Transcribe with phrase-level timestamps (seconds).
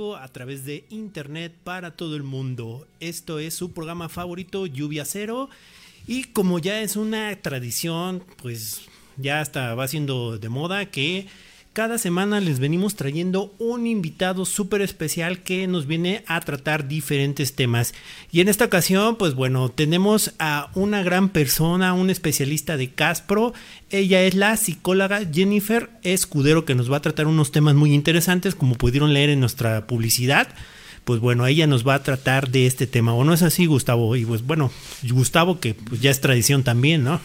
[0.00, 2.86] a través de internet para todo el mundo.
[3.00, 5.50] Esto es su programa favorito, Lluvia Cero.
[6.06, 8.82] Y como ya es una tradición, pues
[9.16, 11.26] ya hasta va siendo de moda que
[11.72, 17.54] cada semana les venimos trayendo un invitado súper especial que nos viene a tratar diferentes
[17.54, 17.94] temas.
[18.32, 23.54] Y en esta ocasión, pues bueno, tenemos a una gran persona, un especialista de Caspro.
[23.90, 28.54] Ella es la psicóloga Jennifer Escudero que nos va a tratar unos temas muy interesantes
[28.54, 30.48] como pudieron leer en nuestra publicidad
[31.04, 33.14] pues bueno, ella nos va a tratar de este tema.
[33.14, 34.14] ¿O no es así, Gustavo?
[34.14, 34.70] Y pues bueno,
[35.10, 37.18] Gustavo, que pues ya es tradición también, ¿no?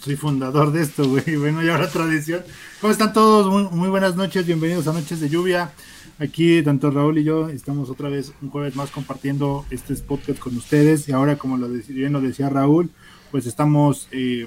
[0.00, 1.36] Soy fundador de esto, güey.
[1.36, 2.42] Bueno, y ahora tradición.
[2.80, 3.72] ¿Cómo están todos?
[3.72, 5.72] Muy, buenas noches, bienvenidos a Noches de Lluvia.
[6.18, 10.56] Aquí, tanto Raúl y yo, estamos otra vez un jueves más compartiendo este podcast con
[10.56, 11.08] ustedes.
[11.08, 12.90] Y ahora, como lo bien lo decía Raúl,
[13.30, 14.46] pues estamos eh,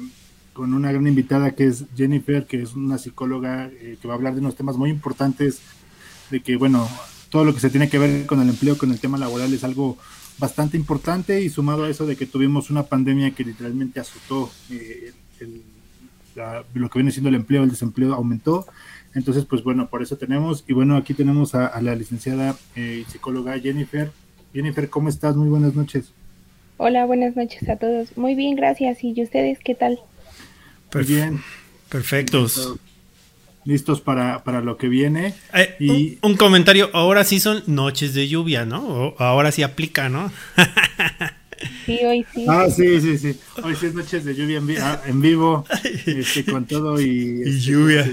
[0.53, 4.17] con una gran invitada que es Jennifer, que es una psicóloga eh, que va a
[4.17, 5.59] hablar de unos temas muy importantes.
[6.31, 6.87] De que, bueno,
[7.29, 9.63] todo lo que se tiene que ver con el empleo, con el tema laboral, es
[9.63, 9.97] algo
[10.39, 15.11] bastante importante y sumado a eso de que tuvimos una pandemia que literalmente azotó eh,
[16.73, 18.65] lo que viene siendo el empleo, el desempleo aumentó.
[19.13, 23.59] Entonces, pues bueno, por eso tenemos, y bueno, aquí tenemos a, la licenciada eh, psicóloga
[23.59, 24.11] Jennifer.
[24.53, 25.35] Jennifer, ¿cómo estás?
[25.35, 26.11] Muy buenas noches.
[26.77, 28.17] Hola, buenas noches a todos.
[28.17, 29.03] Muy bien, gracias.
[29.03, 29.99] ¿Y ustedes qué tal?
[30.93, 31.41] Muy bien.
[31.89, 32.79] Perfectos
[33.65, 35.33] listos para, para lo que viene.
[35.53, 36.17] Eh, y...
[36.21, 39.15] Un, comentario, ahora sí son noches de lluvia, ¿no?
[39.17, 40.31] ahora sí aplica, ¿no?
[41.85, 42.45] sí, hoy sí.
[42.47, 43.39] Ah, sí, sí, sí.
[43.63, 45.65] Hoy sí es noches de lluvia en, ah, vivo,
[46.05, 48.07] este, con todo y, este, lluvia.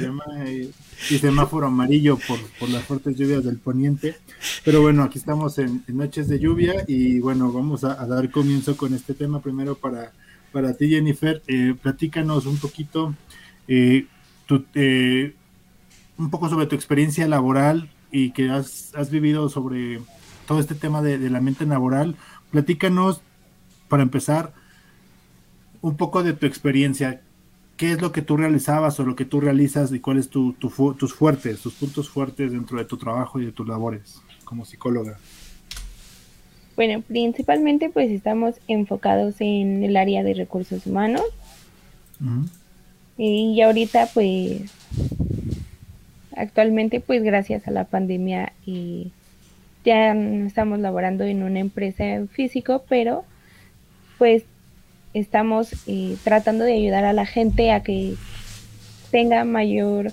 [0.46, 4.16] y, semáforo amarillo por, por las fuertes lluvias del poniente.
[4.64, 8.94] Pero bueno, aquí estamos en, noches de lluvia y bueno, vamos a, dar comienzo con
[8.94, 10.12] este tema primero para,
[10.52, 11.42] para ti, Jennifer.
[11.46, 13.14] Eh, platícanos un poquito.
[13.68, 14.06] Eh,
[14.46, 15.34] tu, eh,
[16.18, 20.00] un poco sobre tu experiencia laboral y que has, vivido sobre
[20.46, 22.16] todo este tema de, la mente laboral.
[22.50, 23.20] Platícanos,
[23.88, 24.52] para empezar,
[25.82, 27.20] un poco de tu experiencia.
[27.76, 31.14] ¿Qué es lo que tú realizabas o lo que tú realizas y cuáles son tus
[31.14, 35.18] fuertes, tus puntos fuertes dentro de tu trabajo y de tus labores como psicóloga?
[36.74, 41.24] Bueno, principalmente pues estamos enfocados en el área de recursos humanos.
[43.18, 44.62] Y ahorita pues
[46.36, 49.10] actualmente pues gracias a la pandemia y
[49.84, 53.24] ya estamos laborando en una empresa en físico, pero
[54.18, 54.44] pues
[55.14, 58.14] estamos eh, tratando de ayudar a la gente a que
[59.10, 60.12] tenga mayor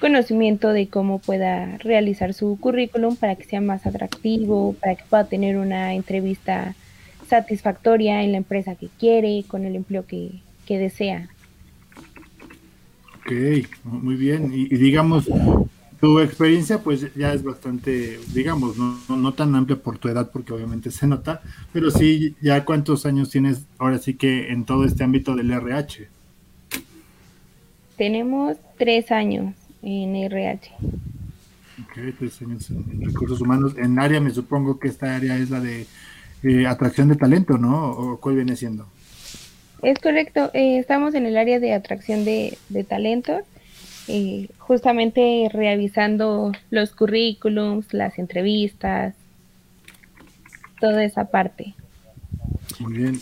[0.00, 5.24] conocimiento de cómo pueda realizar su currículum para que sea más atractivo, para que pueda
[5.24, 6.74] tener una entrevista
[7.28, 10.30] satisfactoria en la empresa que quiere, con el empleo que,
[10.66, 11.30] que desea.
[13.24, 13.32] Ok,
[13.84, 14.50] muy bien.
[14.52, 15.24] Y, digamos,
[15.98, 20.52] tu experiencia pues ya es bastante, digamos, no, no, tan amplia por tu edad porque
[20.52, 21.40] obviamente se nota,
[21.72, 26.06] pero sí, ya cuántos años tienes ahora sí que en todo este ámbito del RH.
[27.96, 30.70] Tenemos tres años en RH.
[31.82, 33.74] Ok, tres años en recursos humanos.
[33.78, 35.86] En área me supongo que esta área es la de
[36.42, 37.90] eh, atracción de talento, ¿no?
[37.90, 38.86] ¿O cuál viene siendo?
[39.82, 43.42] Es correcto, eh, estamos en el área de atracción de, de talentos,
[44.08, 49.14] eh, justamente revisando los currículums, las entrevistas,
[50.80, 51.74] toda esa parte.
[52.78, 53.20] Muy bien.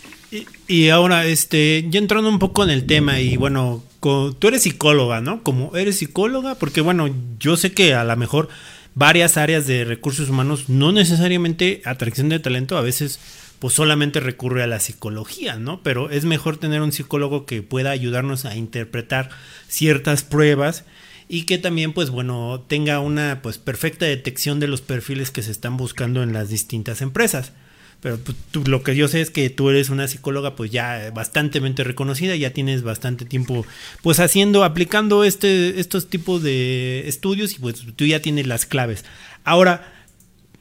[0.66, 5.20] Y, ahora, este, ya entrando un poco en el tema, y bueno, tú eres psicóloga,
[5.20, 5.42] ¿no?
[5.42, 8.48] Como eres psicóloga, porque bueno, yo sé que a lo mejor
[8.94, 13.20] varias áreas de recursos humanos, no necesariamente atracción de talento, a veces
[13.62, 15.84] pues solamente recurre a la psicología, ¿no?
[15.84, 19.28] Pero es mejor tener un psicólogo que pueda ayudarnos a interpretar
[19.68, 20.84] ciertas pruebas
[21.28, 25.52] y que también, pues bueno, tenga una pues perfecta detección de los perfiles que se
[25.52, 27.52] están buscando en las distintas empresas.
[28.00, 31.60] Pero pues, lo que yo sé es que tú eres una psicóloga pues ya bastante
[31.84, 33.64] reconocida, ya tienes bastante tiempo
[34.02, 39.04] pues haciendo, aplicando este, estos tipos de estudios y pues tú ya tienes las claves.
[39.44, 40.01] Ahora,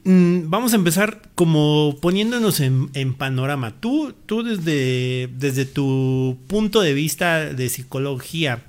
[0.04, 3.80] vamos a empezar como poniéndonos en, panorama.
[3.80, 8.64] Tú, tú desde, desde tu punto de vista de psicología,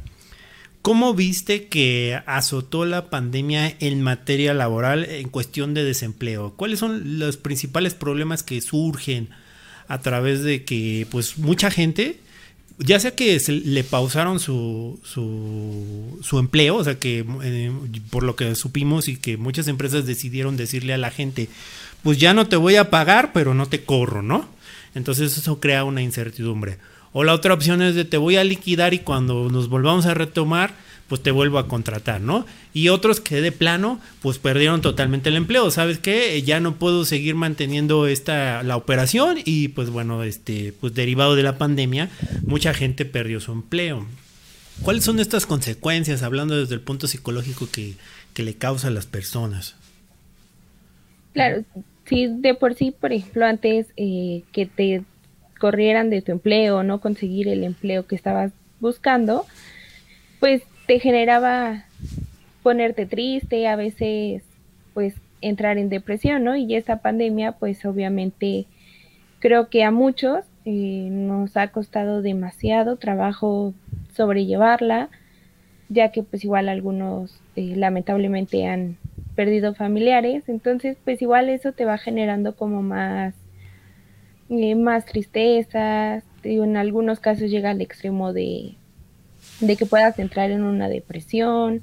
[0.82, 6.54] ¿cómo viste que azotó la pandemia en materia laboral en cuestión de desempleo?
[6.56, 9.30] ¿Cuáles son los principales problemas que surgen
[9.88, 12.20] a través de que pues mucha gente
[12.80, 17.72] ya sea que se le pausaron su, su, su empleo, o sea que eh,
[18.10, 21.50] por lo que supimos y que muchas empresas decidieron decirle a la gente,
[22.02, 24.48] pues ya no te voy a pagar, pero no te corro, ¿no?
[24.96, 26.78] Entonces eso crea una incertidumbre.
[27.12, 30.16] O la otra opción es de te voy a liquidar y cuando nos volvamos a
[30.16, 30.74] retomar,
[31.08, 32.46] pues te vuelvo a contratar, ¿no?
[32.74, 36.42] Y otros que de plano, pues perdieron totalmente el empleo, ¿sabes qué?
[36.42, 41.44] Ya no puedo seguir manteniendo esta, la operación y pues bueno, este, pues derivado de
[41.44, 42.10] la pandemia,
[42.46, 44.06] mucha gente perdió su empleo.
[44.82, 47.94] ¿Cuáles son estas consecuencias, hablando desde el punto psicológico que,
[48.34, 49.76] que le causa a las personas?
[51.34, 51.64] Claro,
[52.06, 55.04] si de por sí, por ejemplo, antes eh, que te
[55.60, 59.46] corrieran de tu empleo, no conseguir el empleo que estabas buscando,
[60.40, 61.86] pues te generaba
[62.62, 64.44] ponerte triste, a veces
[64.94, 66.56] pues entrar en depresión, ¿no?
[66.56, 68.66] Y esta pandemia pues obviamente
[69.40, 73.74] creo que a muchos eh, nos ha costado demasiado trabajo
[74.14, 75.10] sobrellevarla,
[75.90, 78.98] ya que pues igual algunos eh, lamentablemente han
[79.36, 83.36] perdido familiares, entonces pues igual eso te va generando como más,
[84.50, 88.76] eh, más tristezas, en algunos casos llega al extremo de,
[89.60, 91.82] de que puedas entrar en una depresión,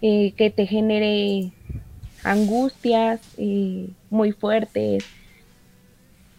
[0.00, 1.52] eh, que te genere
[2.24, 5.04] angustias eh, muy fuertes,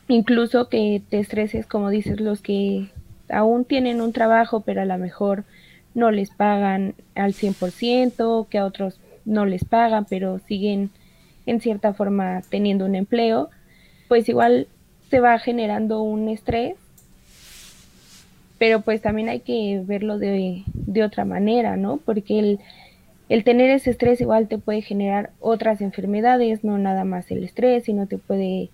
[0.07, 2.89] incluso que te estreses, como dices, los que
[3.29, 5.43] aún tienen un trabajo, pero a lo mejor
[5.93, 10.89] no les pagan al 100%, que a otros no les pagan, pero siguen
[11.45, 13.49] en cierta forma teniendo un empleo,
[14.07, 14.67] pues igual
[15.09, 16.75] se va generando un estrés,
[18.63, 21.97] pero pues también hay que verlo de, de otra manera, ¿no?
[21.97, 22.59] Porque el,
[23.27, 27.83] el tener ese estrés igual te puede generar otras enfermedades, no nada más el estrés,
[27.83, 28.69] sino te puede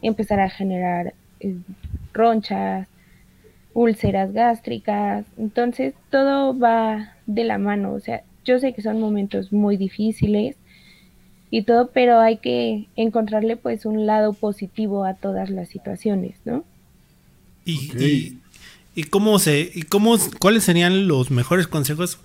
[0.00, 1.56] empezar a generar eh,
[2.14, 2.88] ronchas,
[3.74, 9.52] úlceras gástricas, entonces todo va de la mano, o sea, yo sé que son momentos
[9.52, 10.56] muy difíciles
[11.50, 16.64] y todo, pero hay que encontrarle pues un lado positivo a todas las situaciones, ¿no?
[17.66, 18.38] Y, y,
[19.02, 22.18] cómo se, y cómo, cuáles serían los mejores consejos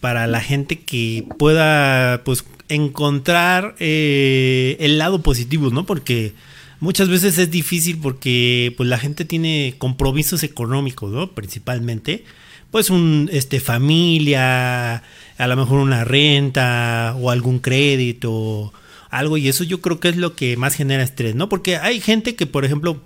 [0.00, 5.86] para la gente que pueda pues encontrar eh, el lado positivo, ¿no?
[5.86, 6.32] Porque
[6.80, 11.32] muchas veces es difícil porque pues la gente tiene compromisos económicos, ¿no?
[11.32, 12.24] Principalmente,
[12.70, 15.02] pues un este familia,
[15.38, 18.72] a lo mejor una renta o algún crédito,
[19.10, 21.48] algo y eso yo creo que es lo que más genera estrés, ¿no?
[21.48, 23.00] Porque hay gente que, por ejemplo,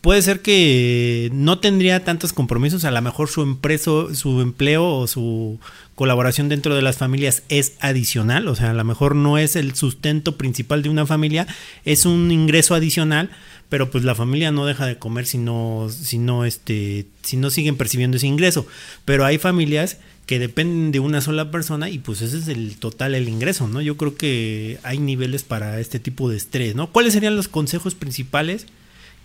[0.00, 5.06] puede ser que no tendría tantos compromisos, a lo mejor su empresa, su empleo o
[5.06, 5.58] su
[5.94, 9.74] colaboración dentro de las familias es adicional, o sea, a lo mejor no es el
[9.74, 11.46] sustento principal de una familia,
[11.84, 13.30] es un ingreso adicional,
[13.68, 17.50] pero pues la familia no deja de comer si no, si no, este, si no
[17.50, 18.66] siguen percibiendo ese ingreso.
[19.04, 23.14] Pero hay familias que dependen de una sola persona y pues ese es el total
[23.14, 23.80] el ingreso, ¿no?
[23.80, 26.90] Yo creo que hay niveles para este tipo de estrés, ¿no?
[26.90, 28.66] ¿Cuáles serían los consejos principales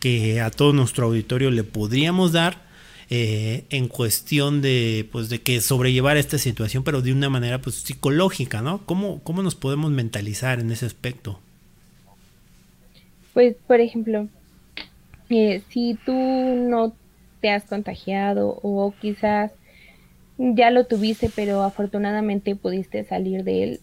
[0.05, 2.61] que a todo nuestro auditorio le podríamos dar
[3.09, 7.77] eh, en cuestión de pues de que sobrellevar esta situación pero de una manera pues
[7.77, 11.39] psicológica no cómo cómo nos podemos mentalizar en ese aspecto
[13.33, 14.27] pues por ejemplo
[15.31, 16.93] eh, si tú no
[17.41, 19.53] te has contagiado o quizás
[20.37, 23.79] ya lo tuviste, pero afortunadamente pudiste salir de él,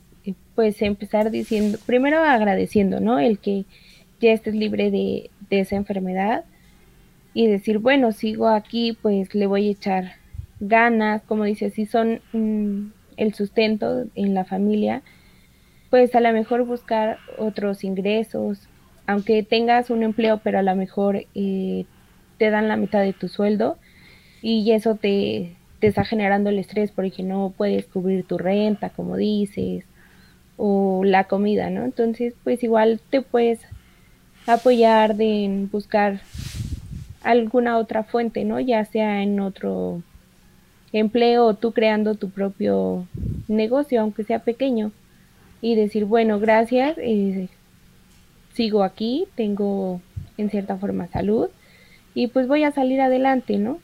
[0.54, 3.18] pues empezar diciendo, primero agradeciendo, ¿no?
[3.18, 3.64] El que
[4.20, 5.30] ya estés libre de,
[5.60, 6.44] esa enfermedad
[7.34, 10.12] y decir, bueno, sigo aquí, pues le voy a echar
[10.60, 15.02] ganas, como dices, si son mm, el sustento en la familia,
[15.90, 18.68] pues a lo mejor buscar otros ingresos,
[19.06, 21.84] aunque tengas un empleo, pero a lo mejor eh,
[22.38, 23.78] te dan la mitad de tu sueldo
[24.40, 29.16] y eso te, te está generando el estrés porque no puedes cubrir tu renta, como
[29.16, 29.84] dices,
[30.56, 31.84] o la comida, ¿no?
[31.84, 33.60] Entonces, pues igual te puedes
[34.46, 36.20] apoyar de buscar
[37.22, 38.60] alguna otra fuente, ¿no?
[38.60, 40.02] Ya sea en otro
[40.92, 43.06] empleo o tú creando tu propio
[43.48, 44.92] negocio, aunque sea pequeño,
[45.60, 47.48] y decir, bueno, gracias, eh,
[48.54, 50.00] sigo aquí, tengo
[50.36, 51.48] en cierta forma salud
[52.14, 53.78] y pues voy a salir adelante, ¿no?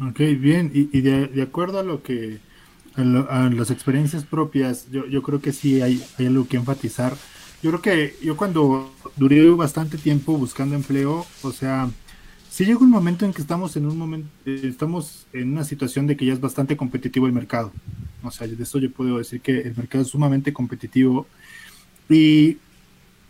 [0.00, 2.38] Ok, bien, y, de, acuerdo a lo que,
[2.96, 7.14] a, las experiencias propias, yo, yo creo que sí hay, hay, algo que enfatizar.
[7.64, 11.88] Yo creo que yo cuando duré bastante tiempo buscando empleo, o sea,
[12.50, 16.14] sí llega un momento en que estamos en un momento, estamos en una situación de
[16.14, 17.72] que ya es bastante competitivo el mercado.
[18.22, 21.26] O sea, de eso yo puedo decir que el mercado es sumamente competitivo.
[22.10, 22.58] Y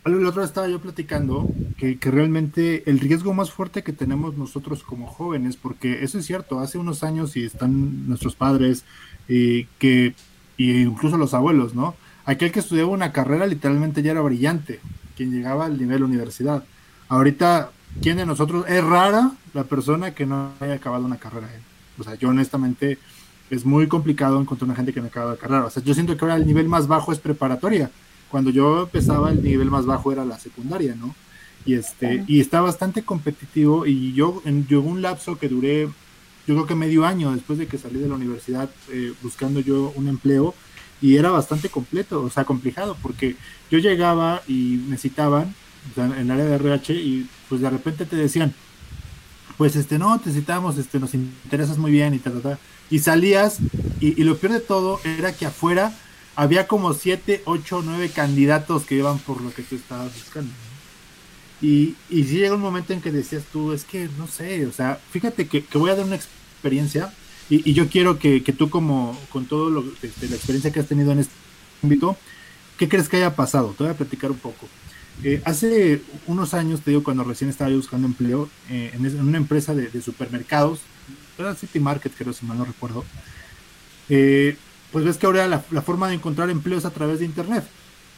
[0.04, 5.06] la otra estaba yo platicando que, realmente el riesgo más fuerte que tenemos nosotros como
[5.06, 8.84] jóvenes, porque eso es cierto, hace unos años y están nuestros padres
[9.28, 10.12] y que
[10.56, 11.94] y incluso los abuelos, ¿no?
[12.26, 14.80] Aquel que estudiaba una carrera literalmente ya era brillante,
[15.16, 16.64] quien llegaba al nivel universidad.
[17.08, 21.48] Ahorita, ¿quién de nosotros es rara la persona que no haya acabado una carrera?
[21.98, 22.98] O sea, yo honestamente
[23.50, 25.66] es muy complicado encontrar una gente que me acaba de carrera.
[25.66, 27.90] O sea, yo siento que ahora el nivel más bajo es preparatoria.
[28.30, 31.14] Cuando yo empezaba, el nivel más bajo era la secundaria, ¿no?
[31.66, 35.88] Y, este, y está bastante competitivo y yo en yo un lapso que duré,
[36.46, 39.92] yo creo que medio año después de que salí de la universidad eh, buscando yo
[39.96, 40.54] un empleo
[41.00, 43.36] y era bastante completo, o sea, complicado, porque
[43.70, 44.96] yo llegaba y me
[45.96, 48.54] en el área de RH y pues de repente te decían,
[49.56, 52.58] pues este, no, te citamos, este, nos interesas muy bien y tal, tal,
[52.90, 53.58] Y salías
[54.00, 55.92] y, lo peor de todo era que afuera
[56.36, 60.52] había como siete, ocho, nueve candidatos que iban por lo que tú estabas buscando.
[61.62, 64.72] Y, y sí llega un momento en que decías tú, es que no sé, o
[64.72, 67.12] sea, fíjate que, voy a dar una experiencia
[67.50, 71.12] y, yo quiero que, tú como con todo lo, este, la experiencia que has tenido
[71.12, 71.34] en este
[71.82, 72.16] ámbito,
[72.78, 73.74] ¿qué crees que haya pasado?
[73.76, 74.68] Te voy a platicar un poco.
[75.22, 79.38] Eh, hace unos años, te digo, cuando recién estaba yo buscando empleo eh, en, una
[79.38, 80.80] empresa de, supermercados,
[81.38, 83.04] era City Market, creo, si mal no recuerdo,
[84.08, 84.56] eh,
[84.92, 87.64] pues ves que ahora la, forma de encontrar empleo es a través de Internet,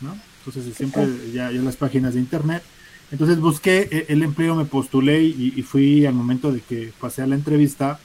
[0.01, 0.17] ¿no?
[0.45, 2.63] Entonces siempre ya, ya las páginas de Internet
[3.13, 7.27] entonces busqué e, el empleo, me postulé y, fui al momento de que pasé a
[7.27, 8.01] la entrevista,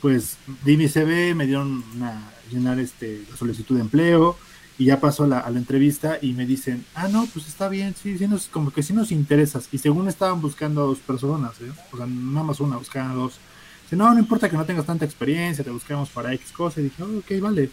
[0.00, 4.36] pues di mi CV, me dieron a llenar este, la solicitud de empleo
[4.78, 8.18] y ya pasó a la, entrevista y me dicen, ah, no, pues está bien, sí,
[8.18, 9.68] sí nos, como que sí nos interesas.
[9.72, 11.72] Y según estaban buscando a dos personas, ¿eh?
[11.92, 13.38] o sea, nada más una, buscaban a dos.
[13.84, 16.80] Dice, no, no importa que no tengas tanta experiencia, te buscamos para X cosa.
[16.80, 17.70] Y dije, oh, ok, vale.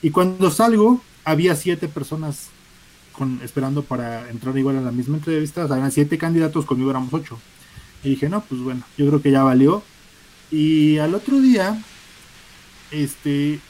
[0.00, 2.48] Y cuando salgo, había siete personas
[3.42, 5.64] esperando para entrar igual a la misma entrevista.
[5.64, 7.38] O siete candidatos, conmigo éramos ocho.
[8.02, 9.82] Y dije, no, pues bueno, yo creo que ya valió.
[10.50, 11.82] Y al otro día,
[12.90, 13.60] este,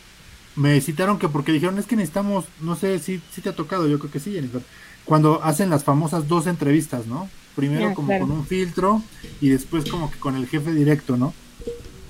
[0.56, 3.88] me citaron que porque dijeron, es que necesitamos, no sé si, si te ha tocado,
[3.88, 4.62] yo creo que sí, Jennifer,
[5.04, 7.28] cuando hacen las famosas dos entrevistas, ¿no?
[7.56, 9.02] Primero como con un filtro
[9.40, 11.34] y después como que con el jefe directo, ¿no?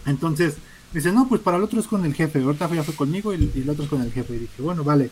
[0.04, 0.56] Entonces,
[0.92, 3.50] dice, no, pues para el otro es con el jefe, ahorita ya fue conmigo y,
[3.54, 4.34] y el otro es con el jefe.
[4.34, 5.10] Y dije, bueno, vale.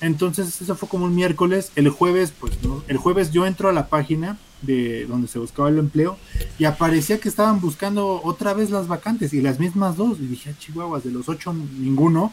[0.00, 1.72] Entonces, eso fue como un miércoles.
[1.76, 2.52] El jueves, pues,
[2.88, 6.16] el jueves yo entro a la página de donde se buscaba el empleo
[6.58, 10.18] y aparecía que estaban buscando otra vez las vacantes y las mismas dos.
[10.20, 12.32] Y dije, ah, chihuahuas, de los ocho, ninguno.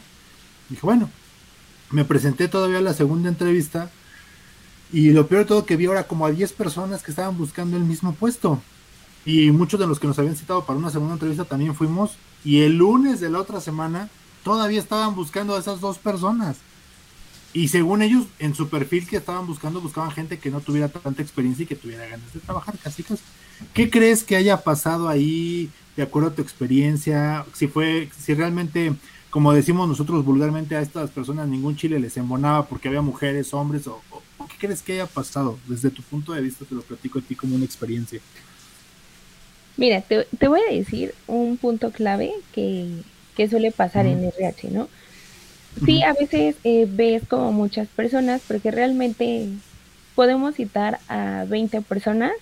[0.68, 1.10] dije, bueno,
[1.90, 3.90] me presenté todavía a la segunda entrevista
[4.92, 7.76] y lo peor de todo que vi ahora como a 10 personas que estaban buscando
[7.76, 8.60] el mismo puesto.
[9.24, 12.12] Y muchos de los que nos habían citado para una segunda entrevista también fuimos.
[12.44, 14.10] Y el lunes de la otra semana
[14.42, 16.58] todavía estaban buscando a esas dos personas.
[17.54, 21.22] Y según ellos, en su perfil que estaban buscando, buscaban gente que no tuviera tanta
[21.22, 23.22] experiencia y que tuviera ganas de trabajar, casi casi.
[23.74, 27.44] ¿Qué crees que haya pasado ahí, de acuerdo a tu experiencia?
[27.52, 28.94] Si fue, si realmente,
[29.30, 33.86] como decimos nosotros vulgarmente a estas personas, ningún chile les embonaba porque había mujeres, hombres,
[33.86, 34.00] o,
[34.48, 35.58] qué crees que haya pasado?
[35.66, 38.20] Desde tu punto de vista, te lo platico a ti como una experiencia.
[39.76, 43.02] Mira, te, voy a decir un punto clave que,
[43.48, 44.88] suele pasar en RH, ¿no?
[45.84, 49.48] Sí, a veces eh, ves como muchas personas, porque realmente
[50.14, 52.32] podemos citar a 20 personas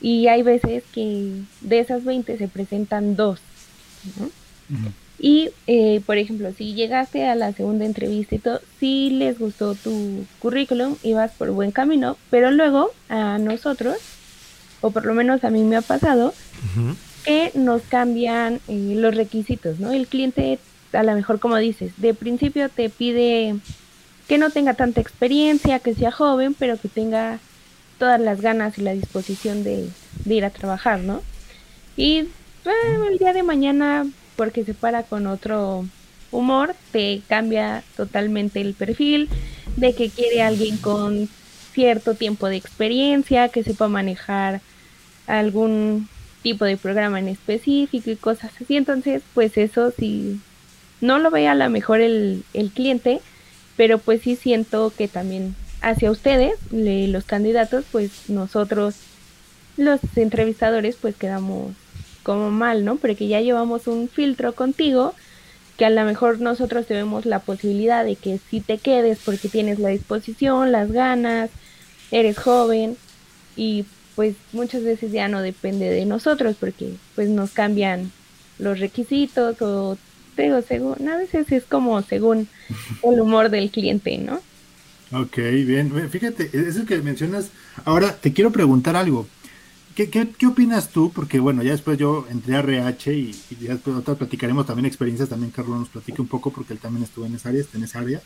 [0.00, 3.40] y hay veces que de esas 20 se presentan dos.
[5.18, 9.74] Y, eh, por ejemplo, si llegaste a la segunda entrevista y todo, si les gustó
[9.74, 13.96] tu currículum, ibas por buen camino, pero luego a nosotros,
[14.82, 16.34] o por lo menos a mí me ha pasado,
[17.24, 19.90] que nos cambian eh, los requisitos, ¿no?
[19.90, 20.58] El cliente
[20.92, 23.56] a lo mejor como dices, de principio te pide
[24.28, 27.38] que no tenga tanta experiencia, que sea joven, pero que tenga
[27.98, 29.88] todas las ganas y la disposición de,
[30.24, 31.22] ir a trabajar, ¿no?
[31.96, 32.28] Y
[33.08, 35.86] el día de mañana, porque se para con otro
[36.30, 39.28] humor, te cambia totalmente el perfil
[39.76, 41.28] de que quiere alguien con
[41.72, 44.60] cierto tiempo de experiencia, que sepa manejar
[45.26, 46.08] algún
[46.42, 48.76] tipo de programa en específico y cosas así.
[48.76, 50.40] Entonces, pues eso sí
[51.00, 53.20] no lo ve a lo mejor el, el cliente,
[53.76, 58.96] pero pues sí siento que también hacia ustedes, los candidatos, pues nosotros,
[59.76, 61.72] los entrevistadores, pues quedamos
[62.22, 62.96] como mal, ¿no?
[62.96, 65.14] Porque ya llevamos un filtro contigo
[65.76, 69.78] que a lo mejor nosotros tenemos la posibilidad de que si te quedes porque tienes
[69.78, 71.50] la disposición, las ganas,
[72.10, 72.96] eres joven
[73.56, 73.84] y
[74.14, 78.10] pues muchas veces ya no depende de nosotros porque pues nos cambian
[78.58, 79.98] los requisitos o
[80.44, 82.48] digo, según, a veces es como según
[83.02, 84.40] el humor del cliente, ¿no?
[85.12, 86.10] Ok, bien.
[86.10, 87.50] Fíjate, eso que mencionas.
[87.84, 89.26] Ahora te quiero preguntar algo.
[89.94, 91.10] ¿Qué, qué, opinas tú?
[91.14, 95.28] Porque bueno, ya después yo entré a RH y, ya después otra platicaremos también experiencias.
[95.28, 97.84] También Carlos nos platique un poco porque él también estuvo en esa área, está en
[97.84, 98.20] esa área.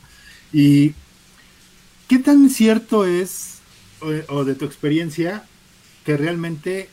[0.52, 0.94] Y
[2.08, 3.58] ¿qué tan cierto es,
[4.28, 5.44] o, de tu experiencia,
[6.04, 6.88] que realmente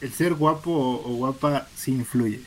[0.00, 2.40] el ser guapo o, o guapa sí influye?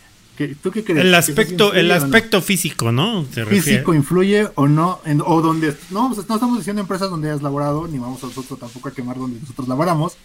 [0.48, 1.06] ¿Tú qué crees?
[1.06, 3.26] El aspecto, el aspecto físico, ¿no?
[3.26, 8.00] físico influye o no, o donde, no, no estamos diciendo empresas donde has laborado, ni
[8.00, 10.18] vamos a nosotros tampoco a quemar donde nosotros laboramos,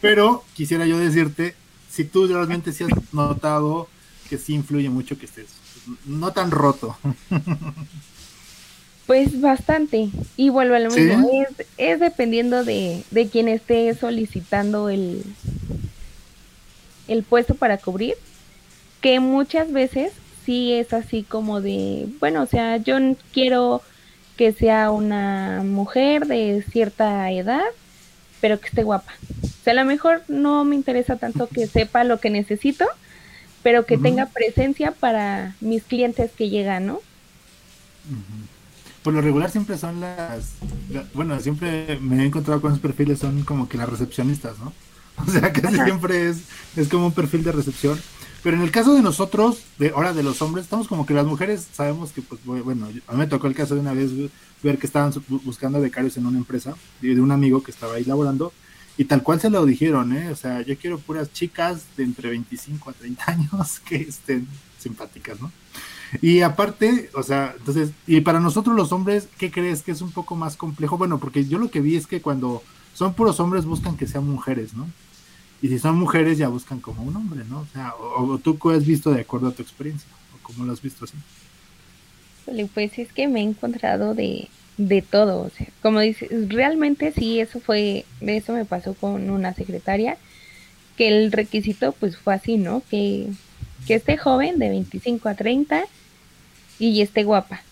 [0.00, 1.54] pero quisiera yo decirte,
[1.90, 3.88] si tú realmente sí has notado
[4.28, 5.64] que sí influye mucho que estés
[6.06, 6.96] no tan roto.
[9.06, 10.08] Pues bastante.
[10.38, 11.30] Y vuelvo a lo mismo.
[11.76, 15.22] Es, dependiendo de, de quien esté solicitando el,
[17.06, 18.14] el puesto para cubrir.
[19.04, 20.14] Que muchas veces
[20.46, 22.96] sí es así como de, bueno, o sea, yo
[23.34, 23.82] quiero
[24.38, 27.64] que sea una mujer de cierta edad,
[28.40, 29.12] pero que esté guapa.
[29.42, 32.86] O sea, a lo mejor no me interesa tanto que sepa lo que necesito,
[33.62, 37.00] pero que tenga presencia para mis clientes que llegan, ¿no?
[39.02, 40.52] Por lo regular siempre son las,
[41.12, 44.72] bueno, siempre me he encontrado con esos perfiles, son como que las recepcionistas, ¿no?
[45.26, 46.38] O sea, casi siempre es,
[46.76, 48.00] es como un perfil de recepción.
[48.44, 51.24] Pero en el caso de nosotros, de ahora de los hombres, estamos como que las
[51.24, 54.10] mujeres sabemos que, pues, bueno, a mí me tocó el caso de una vez
[54.62, 58.52] ver que estaban buscando becarios en una empresa, de un amigo que estaba ahí laborando,
[58.98, 60.28] y tal cual se lo dijeron, ¿eh?
[60.30, 64.46] O sea, yo quiero puras chicas de entre 25 a 30 años que estén
[64.78, 65.50] simpáticas, ¿no?
[66.20, 70.12] Y aparte, o sea, entonces, y para nosotros los hombres, ¿qué crees que es un
[70.12, 70.98] poco más complejo?
[70.98, 74.28] Bueno, porque yo lo que vi es que cuando son puros hombres buscan que sean
[74.28, 74.86] mujeres, ¿no?
[75.64, 77.60] Y si son mujeres ya buscan como un hombre, ¿no?
[77.60, 80.74] O sea, o, tú qué has visto de acuerdo a tu experiencia, o cómo lo
[80.74, 81.16] has visto así.
[82.74, 87.40] Pues es que me he encontrado de, de todo, o sea, como dices, realmente sí,
[87.40, 90.18] eso fue, eso me pasó con una secretaria,
[90.98, 92.82] que el requisito pues fue así, ¿no?
[92.90, 93.28] Que,
[93.86, 95.84] que esté joven, de 25 a 30,
[96.78, 97.62] y esté guapa.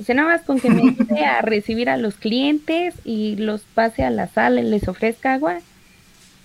[0.00, 3.60] O sea, nada más con que me ayude a recibir a los clientes y los
[3.74, 5.60] pase a la sala y les ofrezca agua,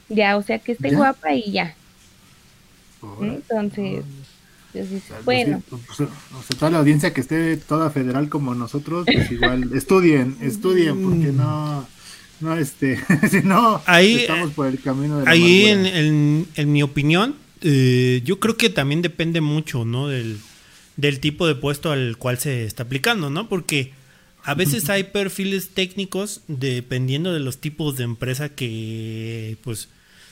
[0.10, 1.76] ya, o sea, que esté guapa y ya.
[3.22, 4.04] Entonces,
[5.26, 5.64] bueno.
[5.70, 9.72] Pues, pues, o sea, toda la audiencia que esté toda federal como nosotros, pues igual,
[9.76, 11.88] estudien, estudien, porque no,
[12.40, 13.00] no, este,
[13.30, 18.22] si no, ahí, estamos por el camino de la Ahí, en, en, mi opinión, eh,
[18.24, 20.08] yo creo que también depende mucho, ¿no?
[20.08, 20.40] Del,
[20.98, 23.50] del tipo de puesto al cual se está aplicando, ¿no?
[23.50, 23.94] Porque
[24.44, 29.90] a veces hay perfiles técnicos dependiendo de los tipos de empresa que, pues,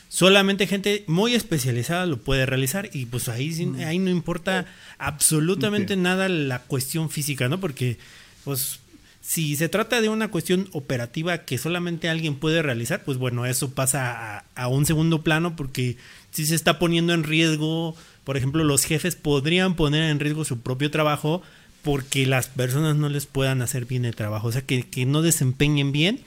[0.09, 3.79] solamente gente muy especializada lo puede realizar y pues ahí, mm.
[3.81, 4.65] ahí no importa
[4.97, 7.59] absolutamente nada la cuestión física, ¿no?
[7.59, 7.97] Porque
[8.43, 8.79] pues
[9.21, 13.71] si se trata de una cuestión operativa que solamente alguien puede realizar, pues bueno, eso
[13.71, 15.97] pasa a, un segundo plano porque
[16.31, 17.93] si se está poniendo en riesgo,
[18.23, 21.41] por ejemplo, los jefes podrían poner en riesgo su propio trabajo
[21.83, 25.21] porque las personas no les puedan hacer bien el trabajo, o sea, que, que no
[25.21, 26.21] desempeñen bien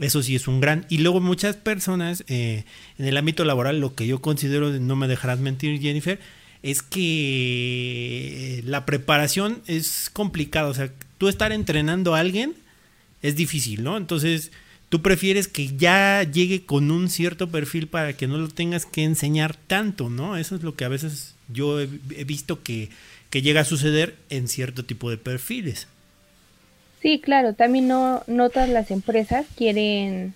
[0.00, 0.86] eso sí es un gran.
[0.88, 2.64] Y luego muchas personas eh,
[2.98, 6.20] en el ámbito laboral, lo que yo considero, no me dejarás mentir Jennifer,
[6.62, 10.68] es que la preparación es complicada.
[10.68, 12.54] O sea, tú estar entrenando a alguien
[13.22, 13.96] es difícil, ¿no?
[13.96, 14.52] Entonces,
[14.88, 19.04] tú prefieres que ya llegue con un cierto perfil para que no lo tengas que
[19.04, 20.36] enseñar tanto, ¿no?
[20.36, 21.86] Eso es lo que a veces yo he,
[22.24, 22.90] visto que,
[23.30, 25.88] que llega a suceder en cierto tipo de perfiles.
[27.00, 30.34] Sí, claro, también no, no todas las empresas quieren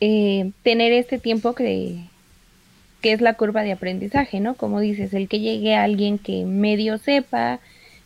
[0.00, 1.96] eh, tener este tiempo que,
[3.00, 4.54] que es la curva de aprendizaje, ¿no?
[4.54, 7.60] Como dices, el que llegue a alguien que medio sepa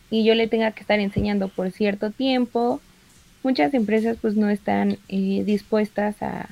[0.09, 2.79] y yo le tenga que estar enseñando por cierto tiempo.
[3.43, 6.47] Muchas empresas pues no están eh, dispuestas a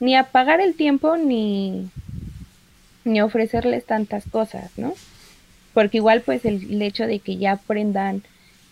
[0.00, 1.90] ni a pagar el tiempo ni,
[3.04, 4.94] ni ofrecerles tantas cosas, ¿no?
[5.74, 8.22] Porque igual pues el hecho de que ya aprendan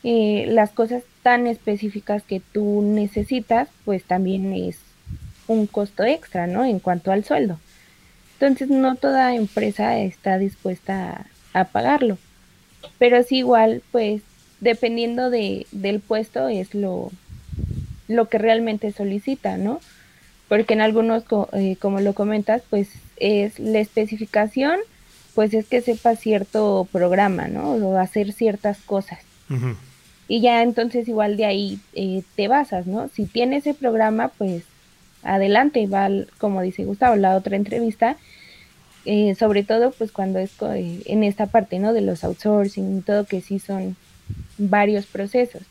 [0.02, 4.78] eh, las cosas tan específicas que tú necesitas, pues también es
[5.46, 6.64] un costo extra, ¿no?
[6.64, 7.58] En cuanto al sueldo.
[8.34, 12.16] Entonces no toda empresa está dispuesta a, pagarlo.
[12.98, 14.22] Pero sí igual, pues
[14.60, 17.10] dependiendo de, del puesto es lo,
[18.08, 19.80] lo que realmente solicita, ¿no?
[20.48, 24.80] Porque en algunos, eh, como lo comentas, pues es la especificación,
[25.34, 27.72] pues es que sepa cierto programa, ¿no?
[27.72, 29.18] O hacer ciertas cosas
[30.30, 33.10] y ya entonces igual de ahí eh, te basas, ¿no?
[33.12, 34.62] Si tiene ese programa, pues
[35.24, 38.16] adelante, va, como dice Gustavo, la otra entrevista,
[39.06, 41.92] eh, sobre todo pues cuando es eh, en esta parte, ¿no?
[41.92, 43.96] De los outsourcing y todo, que sí son
[44.56, 45.62] varios procesos.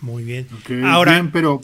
[0.00, 0.46] Muy bien.
[0.84, 1.60] Ahora, pero,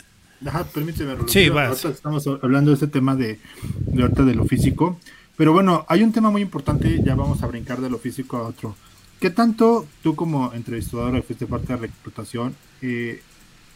[0.75, 1.49] permíteme, sí,
[1.89, 3.39] estamos hablando de este tema de,
[3.87, 4.99] de lo físico,
[5.37, 8.43] pero bueno, hay un tema muy importante, ya vamos a brincar de lo físico a
[8.43, 8.75] otro
[9.21, 13.23] ¿Qué tanto tú como entrevistadora fuiste parte de reclutación, eh,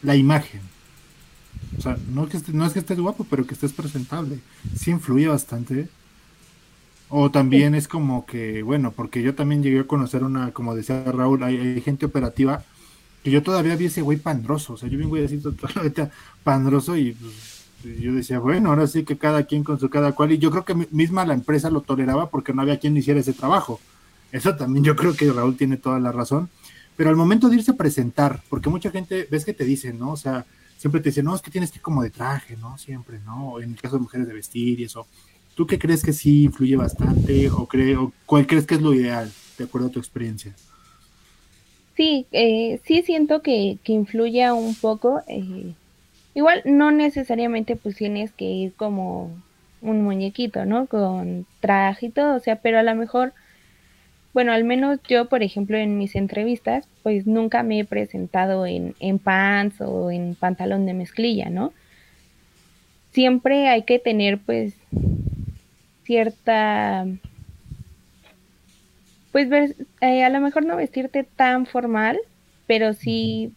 [0.03, 0.61] la imagen?
[1.77, 4.39] O sea, no, que no es que estés guapo, pero que estés presentable.
[4.75, 5.89] ¿Sí influye bastante?
[7.09, 11.03] O también es como que, bueno, porque yo también llegué a conocer una, como decía
[11.03, 12.63] Raúl, hay, gente operativa
[13.23, 14.73] que yo todavía vi ese güey pandroso.
[14.73, 16.09] O sea, yo vi un güey así totalmente
[16.43, 20.31] pandroso y pues, yo decía, bueno, ahora sí que cada quien con su cada cual.
[20.31, 23.33] Y yo creo que misma la empresa lo toleraba porque no había quien hiciera ese
[23.33, 23.79] trabajo.
[24.31, 26.49] Eso también yo creo que Raúl tiene toda la razón.
[26.95, 30.11] Pero al momento de irse a presentar, porque mucha gente, ves que te dicen, ¿no?
[30.11, 30.45] O sea,
[30.77, 32.77] siempre te dicen, no, es que tienes que ir como de traje, ¿no?
[32.77, 33.59] Siempre, ¿no?
[33.59, 35.07] En el caso de mujeres de vestir y eso.
[35.55, 39.31] ¿Tú qué crees que sí influye bastante o, creo cuál crees que es lo ideal,
[39.57, 40.53] de acuerdo a tu experiencia?
[41.95, 45.21] Sí, eh, sí siento que, que influye un poco.
[45.27, 45.73] Eh,
[46.33, 49.31] igual no necesariamente pues tienes que ir como
[49.81, 50.85] un muñequito, ¿no?
[50.87, 53.33] Con traje y todo, o sea, pero a lo mejor,
[54.33, 58.95] bueno, al menos yo, por ejemplo, en mis entrevistas, pues nunca me he presentado en,
[58.99, 61.73] en pants o en pantalón de mezclilla, ¿no?
[63.11, 64.73] Siempre hay que tener pues
[66.05, 67.05] cierta,
[69.33, 72.17] pues eh, a lo mejor no vestirte tan formal,
[72.67, 73.51] pero sí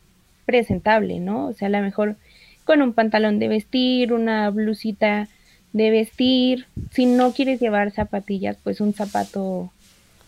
[0.45, 1.47] presentable, ¿no?
[1.47, 2.17] O sea, a lo mejor
[2.65, 5.29] con un pantalón de vestir, una blusita
[5.73, 9.73] de vestir, si no quieres llevar zapatillas, pues un zapato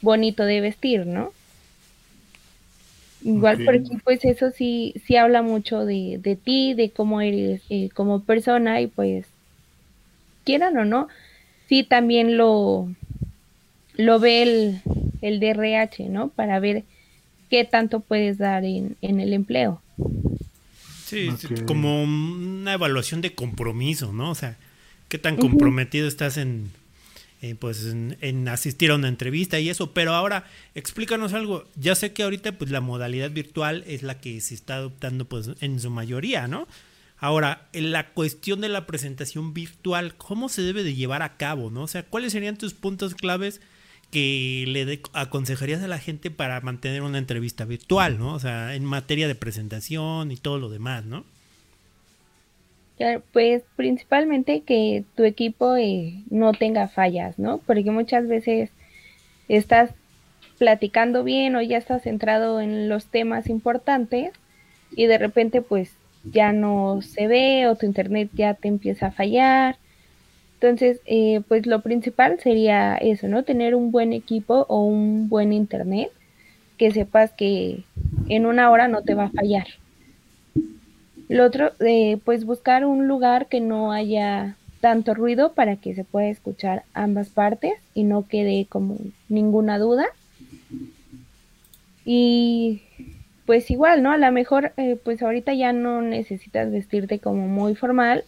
[0.07, 1.33] bonito de vestir, ¿no?
[3.23, 7.89] Igual porque pues eso sí, sí habla mucho de, de ti, de cómo eres eh,
[7.93, 9.27] como persona y pues
[10.45, 11.09] quieran o no,
[11.69, 12.89] sí también lo,
[13.97, 14.81] lo ve el,
[15.23, 16.29] el DRH, ¿no?
[16.29, 16.85] Para ver
[17.51, 19.83] qué tanto puedes dar en, en el empleo.
[21.05, 21.31] Sí,
[21.67, 24.31] como una evaluación de compromiso, ¿no?
[24.31, 24.57] O sea,
[25.09, 26.71] qué tan comprometido estás en,
[27.59, 30.45] pues en, asistir a una entrevista y eso, pero ahora
[30.75, 31.65] explícanos algo.
[31.77, 35.51] Ya sé que ahorita pues la modalidad virtual es la que se está adoptando pues
[35.61, 36.67] en su mayoría, ¿no?
[37.19, 41.71] Ahora, en la cuestión de la presentación virtual, ¿cómo se debe de llevar a cabo?
[41.71, 41.83] ¿no?
[41.83, 43.61] O sea, ¿cuáles serían tus puntos claves
[44.11, 48.35] que le aconsejarías a la gente para mantener una entrevista virtual, ¿no?
[48.35, 51.25] O sea, en materia de presentación y todo lo demás, ¿no?
[53.33, 57.59] Pues principalmente que tu equipo eh, no tenga fallas, ¿no?
[57.59, 58.71] Porque muchas veces
[59.49, 59.91] estás
[60.59, 64.33] platicando bien o ya estás centrado en los temas importantes
[64.93, 65.93] y de repente pues
[66.25, 69.77] ya no se ve o tu internet ya te empieza a fallar.
[70.55, 73.43] Entonces, eh, pues lo principal sería eso, ¿no?
[73.43, 76.11] Tener un buen equipo o un buen internet
[76.79, 77.85] que sepas que
[78.29, 79.67] en una hora no te va a fallar.
[81.29, 86.05] Lo otro, eh, pues buscar un lugar que no haya tanto ruido para que se
[86.05, 90.07] pueda escuchar ambas partes y no quede como ninguna duda.
[92.05, 92.83] Y
[93.47, 94.13] pues igual, ¿no?
[94.13, 98.25] A lo mejor, eh, pues ahorita ya no necesitas vestirte como muy formal,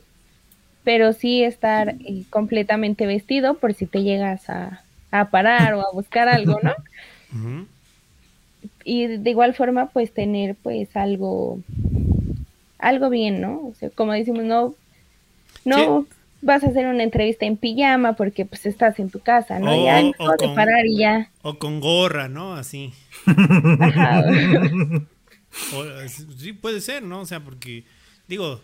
[0.84, 4.82] pero sí estar eh, completamente vestido por si te llegas a,
[5.30, 6.74] parar o a buscar algo, ¿no?
[8.84, 11.60] Y de igual forma, pues tener pues algo,
[12.78, 13.66] algo bien, ¿no?
[13.66, 14.74] O sea, como decimos, no,
[15.64, 16.06] no
[16.40, 19.84] vas a hacer una entrevista en pijama porque pues estás en tu casa, ¿no?
[19.84, 21.30] ya no con, parar y ya.
[21.42, 22.54] O con gorra, ¿no?
[22.54, 22.92] Así.
[26.36, 27.20] sí, puede ser, ¿no?
[27.20, 27.84] O sea, porque,
[28.28, 28.60] digo,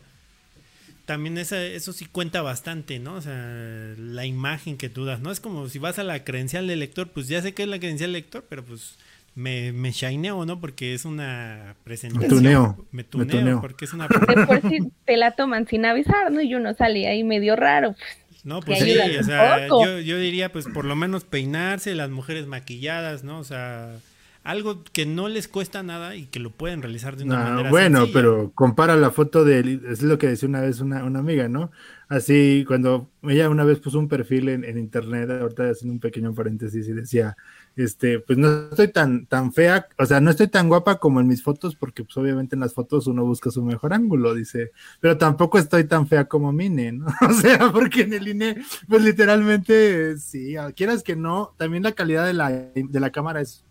[1.07, 3.15] también eso sí cuenta bastante, ¿no?
[3.15, 5.31] O sea, la imagen que tú das, ¿no?
[5.31, 7.79] Es como si vas a la credencial de lector, pues ya sé que es la
[7.79, 8.97] credencial de lector, pero pues
[9.35, 10.61] me, me shineo, ¿no?
[10.61, 12.31] Porque es una presentación.
[12.31, 12.87] Me tuneo.
[12.93, 14.09] Me tuneo, porque es una...
[14.09, 16.41] Por si te la toman sin avisar, ¿no?
[16.41, 18.45] Y uno sale ahí medio raro, pues.
[18.45, 22.47] No, pues sí, o sea, yo, yo diría, pues por lo menos peinarse, las mujeres
[22.47, 23.39] maquilladas, ¿no?
[23.39, 23.97] O sea,
[24.45, 28.07] algo que no les cuesta nada y que lo pueden realizar de una manera bueno
[28.13, 31.71] pero compara la foto de es lo que decía una vez una, amiga no
[32.09, 36.87] así cuando ella una vez puso un perfil en, internet ahorita haciendo un pequeño paréntesis
[36.87, 37.39] y decía
[37.77, 41.27] este pues no estoy tan tan fea o sea no estoy tan guapa como en
[41.27, 45.19] mis fotos porque pues obviamente en las fotos uno busca su mejor ángulo dice pero
[45.19, 50.19] tampoco estoy tan fea como Mine no o sea porque en el INE pues literalmente
[50.19, 53.65] sí quieras que no también la calidad de la de la cámara es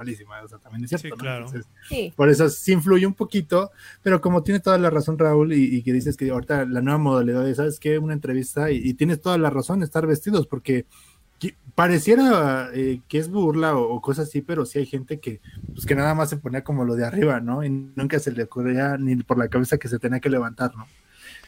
[0.00, 1.16] malísima, o sea, también es cierto,
[2.16, 3.70] Por eso sí influye un poquito,
[4.02, 7.44] pero como tiene toda la razón Raúl y, que dices que ahorita la nueva modalidad
[7.44, 7.98] de, ¿sabes qué?
[7.98, 10.86] Una entrevista y, tienes toda la razón, estar vestidos, porque
[11.74, 15.40] pareciera eh, que es burla o, cosas así, pero sí hay gente que,
[15.72, 17.64] pues que nada más se ponía como lo de arriba, ¿no?
[17.64, 20.86] Y nunca se le ocurría ni por la cabeza que se tenía que levantar, ¿no?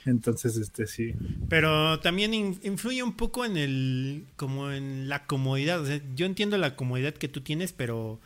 [0.05, 1.15] Entonces, este sí.
[1.49, 5.81] Pero también influye un poco en el, como en la comodidad.
[5.81, 8.19] O sea, yo entiendo la comodidad que tú tienes, pero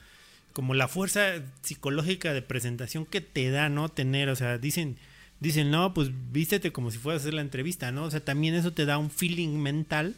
[0.52, 3.88] como la fuerza psicológica de presentación que te da, ¿no?
[3.88, 4.96] Tener, o sea, dicen,
[5.40, 8.05] dicen, no, pues vístete como si fueras a hacer la entrevista, ¿no?
[8.05, 10.14] O sea, también eso te da un feeling mental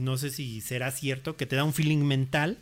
[0.00, 2.58] no sé si será cierto, que te da un feeling mental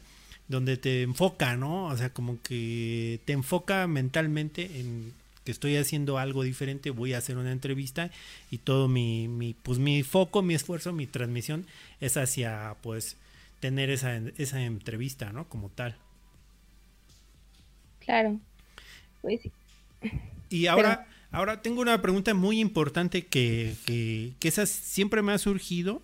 [0.49, 1.87] donde te enfoca, ¿no?
[1.87, 5.13] O sea, como que te enfoca mentalmente en
[5.45, 8.11] que estoy haciendo algo diferente, voy a hacer una entrevista
[8.51, 11.67] y todo mi, mi pues mi foco, mi esfuerzo, mi transmisión
[12.01, 13.17] es hacia pues
[13.61, 15.49] tener esa, esa entrevista, ¿no?
[15.49, 15.97] Como tal.
[18.01, 18.39] Claro.
[19.23, 19.41] Pues
[20.51, 25.39] Y ahora, ahora tengo una pregunta muy importante que, que, que esa siempre me ha
[25.39, 26.03] surgido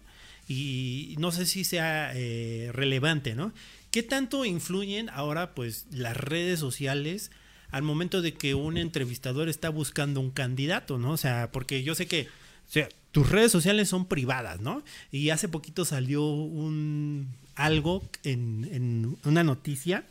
[0.51, 3.53] y no sé si sea eh, relevante, ¿no?
[3.93, 7.31] ¿Qué tanto influyen ahora pues las redes sociales
[7.71, 11.13] al momento de que un entrevistador está buscando un candidato, ¿no?
[11.13, 14.83] O sea, porque yo sé que o sea, tus redes sociales son privadas, ¿no?
[15.13, 20.05] Y hace poquito salió un algo en, en una noticia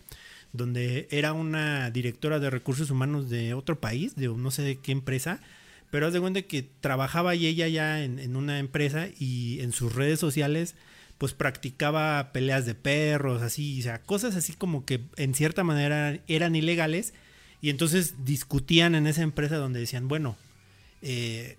[0.53, 4.93] donde era una directora de recursos humanos de otro país, de no sé de qué
[4.93, 5.41] empresa,
[5.91, 9.95] pero haz de cuenta que trabajaba y ella ya en, una empresa y en sus
[9.95, 10.75] redes sociales
[11.17, 16.19] pues practicaba peleas de perros, así, o sea, cosas así como que en cierta manera
[16.27, 17.13] eran ilegales
[17.61, 20.37] y entonces discutían en esa empresa donde decían, bueno,
[21.01, 21.57] eh,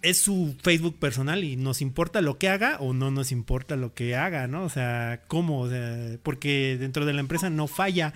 [0.00, 3.92] es su Facebook personal y nos importa lo que haga o no nos importa lo
[3.92, 4.64] que haga, ¿no?
[4.64, 5.60] O sea, ¿cómo?
[5.60, 8.14] O sea, porque dentro de la empresa no falla,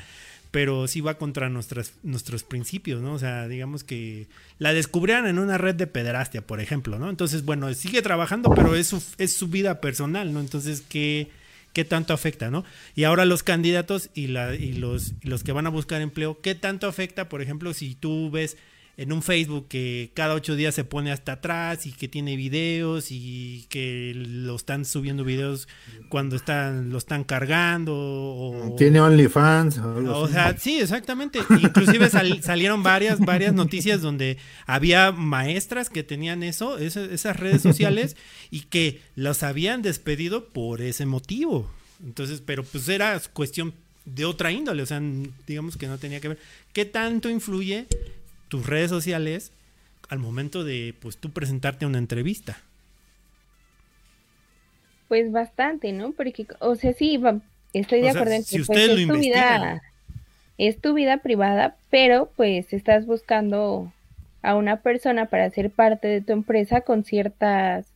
[0.52, 3.14] pero sí va contra nuestras, nuestros principios, ¿no?
[3.14, 7.08] O sea, digamos que la descubrieran en una red de pederastia, por ejemplo, ¿no?
[7.08, 10.40] Entonces, bueno, sigue trabajando, pero es su, es su vida personal, ¿no?
[10.40, 11.30] Entonces, ¿qué,
[11.72, 12.66] qué tanto afecta, ¿no?
[12.94, 16.42] Y ahora los candidatos y, la, y, los, y los que van a buscar empleo,
[16.42, 18.58] ¿qué tanto afecta, por ejemplo, si tú ves
[18.96, 23.06] en un Facebook que cada ocho días se pone hasta atrás y que tiene videos
[23.10, 25.66] y que lo están subiendo videos
[26.10, 31.40] cuando están lo están cargando o tiene OnlyFans o, sea sí exactamente.
[31.50, 32.10] Inclusive
[32.42, 38.16] salieron varias varias noticias donde había maestras que tenían eso esas redes sociales
[38.50, 41.70] y que los habían despedido por ese motivo.
[42.04, 43.72] Entonces pero pues era cuestión
[44.04, 45.00] de otra índole o sea
[45.46, 46.38] digamos que no tenía que ver
[46.72, 47.86] qué tanto influye
[48.52, 49.50] tus redes sociales
[50.10, 52.58] al momento de pues tú presentarte a una entrevista.
[55.08, 56.12] Pues bastante, ¿no?
[56.12, 57.18] Porque, o sea, sí,
[57.72, 59.82] estoy de acuerdo en que pues, es, tu vida,
[60.58, 63.90] es tu vida privada, pero pues estás buscando
[64.42, 67.86] a una persona para ser parte de tu empresa con ciertas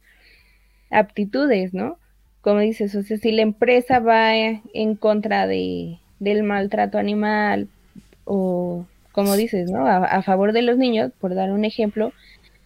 [0.91, 1.99] aptitudes, ¿no?
[2.41, 7.69] Como dices, o sea, si la empresa va en contra de, del maltrato animal
[8.25, 9.87] o como dices, ¿no?
[9.87, 12.13] A, favor de los niños, por dar un ejemplo,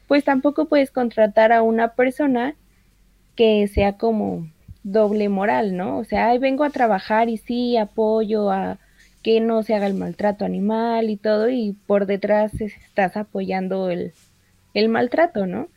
[0.08, 2.56] pues tampoco puedes contratar a una persona
[3.36, 4.50] que sea como
[4.82, 5.98] doble moral, ¿no?
[5.98, 8.80] O sea, vengo a trabajar y sí apoyo a
[9.22, 14.12] que no se haga el maltrato animal y todo, y por detrás estás apoyando el,
[14.74, 15.68] el maltrato, ¿no?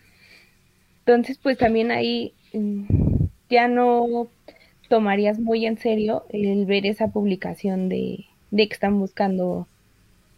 [1.05, 4.27] Entonces, pues también ahí mm, ya no
[4.89, 9.67] tomarías muy en serio el ver esa publicación de, de que están buscando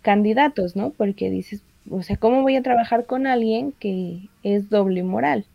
[0.05, 0.91] candidatos, ¿no?
[0.91, 5.45] Porque dices, o sea, ¿cómo voy a trabajar con alguien que es doble moral?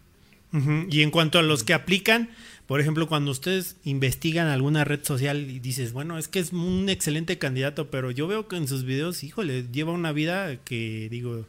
[0.90, 2.28] Y en cuanto a los que aplican,
[2.66, 6.88] por ejemplo, cuando ustedes investigan alguna red social y dices, bueno, es que es un
[6.88, 11.46] excelente candidato, pero yo veo que en sus videos, híjole, lleva una vida que, digo,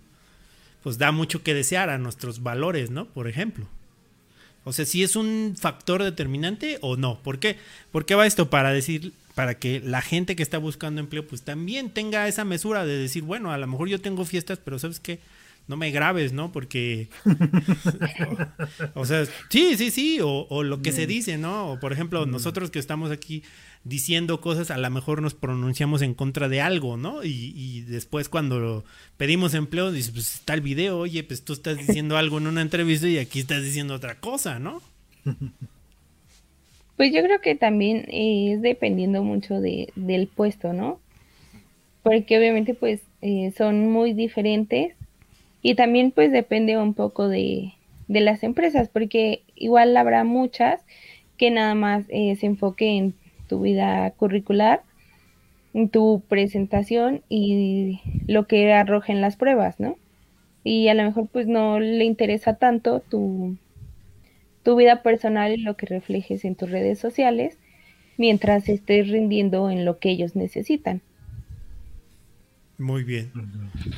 [0.84, 3.08] pues da mucho que desear a nuestros valores, ¿no?
[3.08, 3.66] Por ejemplo.
[4.64, 7.20] O sea, si es un factor determinante o no.
[7.22, 7.58] ¿Por qué?
[7.92, 8.50] ¿Por qué va esto?
[8.50, 12.86] Para decir, para que la gente que está buscando empleo pues también tenga esa mesura
[12.86, 15.20] de decir, bueno, a lo mejor yo tengo fiestas, pero sabes qué,
[15.68, 16.52] no me grabes, ¿no?
[16.52, 17.08] Porque,
[18.94, 21.72] o, sea, sí, sí, sí, o, lo que se dice, ¿no?
[21.72, 23.44] O por ejemplo, nosotros que estamos aquí
[23.84, 27.24] diciendo cosas, a lo mejor nos pronunciamos en contra de algo, ¿no?
[27.24, 28.84] Y, después cuando
[29.18, 32.62] pedimos empleo, dices, pues está el video, oye, pues tú estás diciendo algo en una
[32.62, 34.82] entrevista y aquí estás diciendo otra cosa, ¿no?
[36.98, 41.00] Pues yo creo que también es dependiendo mucho de, del puesto, ¿no?
[42.04, 44.94] Porque obviamente pues eh, son muy diferentes
[45.64, 47.74] y también pues depende un poco de,
[48.08, 50.80] de, las empresas, porque igual habrá muchas
[51.38, 53.16] que nada más eh, se enfoque en
[53.52, 54.82] tu vida curricular,
[55.92, 59.98] tu presentación y lo que arrojen las pruebas, ¿no?
[60.64, 63.58] Y a lo mejor pues no le interesa tanto tu,
[64.64, 67.58] tu vida personal y lo que reflejes en tus redes sociales
[68.18, 71.02] mientras estés rindiendo en lo que ellos necesitan.
[72.78, 73.32] Muy bien.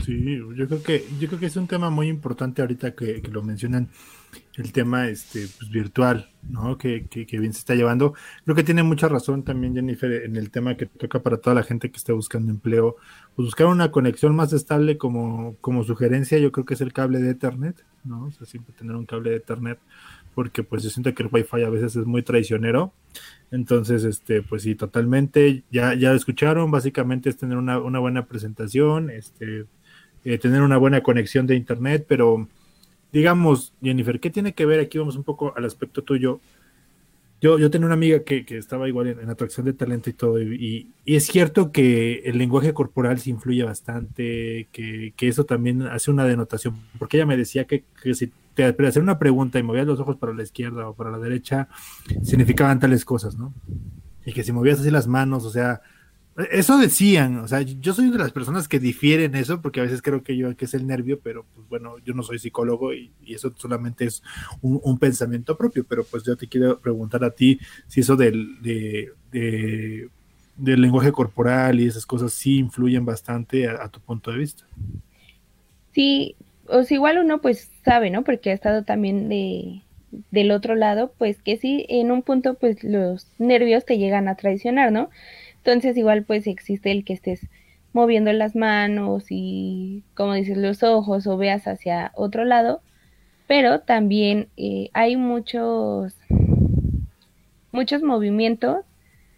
[0.04, 3.44] Sí, yo creo que yo creo que es un tema muy importante ahorita que, lo
[3.44, 3.90] mencionan
[4.56, 6.78] el tema este, pues, virtual, ¿no?
[6.78, 8.14] Que, que, bien se está llevando.
[8.44, 11.64] Creo que tiene mucha razón también Jennifer en el tema que toca para toda la
[11.64, 12.98] gente que esté buscando empleo.
[13.36, 17.20] Pues buscar una conexión más estable como, como sugerencia, yo creo que es el cable
[17.20, 18.26] de Ethernet, ¿no?
[18.26, 19.80] O sea, siempre tener un cable de Ethernet,
[20.36, 22.94] porque pues yo siento que el Wi-Fi a veces es muy traicionero.
[23.52, 29.10] Entonces, este, pues sí, totalmente, ya, ya escucharon, básicamente es tener una, una buena presentación,
[29.10, 29.66] este,
[30.26, 32.48] eh, tener una buena conexión de Internet, pero
[33.14, 34.80] digamos, Jennifer, ¿qué tiene que ver?
[34.80, 36.42] Aquí vamos un poco al aspecto tuyo.
[37.40, 40.90] Yo, yo tenía una amiga que, estaba igual en, atracción de talento y todo, y,
[41.06, 46.82] es cierto que el lenguaje corporal se influye bastante, que, eso también hace una denotación,
[46.98, 50.34] porque ella me decía que, si te hacer una pregunta y movías los ojos para
[50.34, 51.68] la izquierda o para la derecha,
[52.24, 53.54] significaban tales cosas, ¿no?
[54.26, 55.82] Y que si movías así las manos, o sea,
[56.52, 60.02] eso decían, o sea, yo soy de las personas que difieren eso, porque a veces
[60.02, 63.12] creo que yo que es el nervio, pero pues bueno, yo no soy psicólogo y,
[63.28, 64.24] eso solamente es
[64.62, 68.60] un, pensamiento propio, pero pues yo te quiero preguntar a ti si eso del,
[69.32, 74.64] del lenguaje corporal y esas cosas sí influyen bastante a, tu punto de vista.
[75.92, 76.36] Sí,
[76.68, 78.24] o sea, igual uno pues sabe, ¿no?
[78.24, 79.82] Porque ha estado también de,
[80.32, 84.36] del otro lado, pues que sí, en un punto pues los nervios te llegan a
[84.36, 85.10] traicionar, ¿no?
[85.64, 87.48] Entonces igual pues existe el que estés
[87.94, 92.82] moviendo las manos y como dices los ojos o veas hacia otro lado,
[93.48, 96.18] pero también eh, hay muchos
[97.72, 98.86] muchos movimientos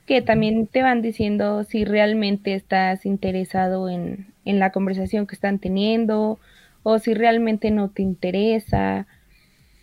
[0.08, 5.60] que también te van diciendo si realmente estás interesado en, en la conversación que están
[5.60, 6.40] teniendo
[6.82, 9.06] o si realmente no te interesa,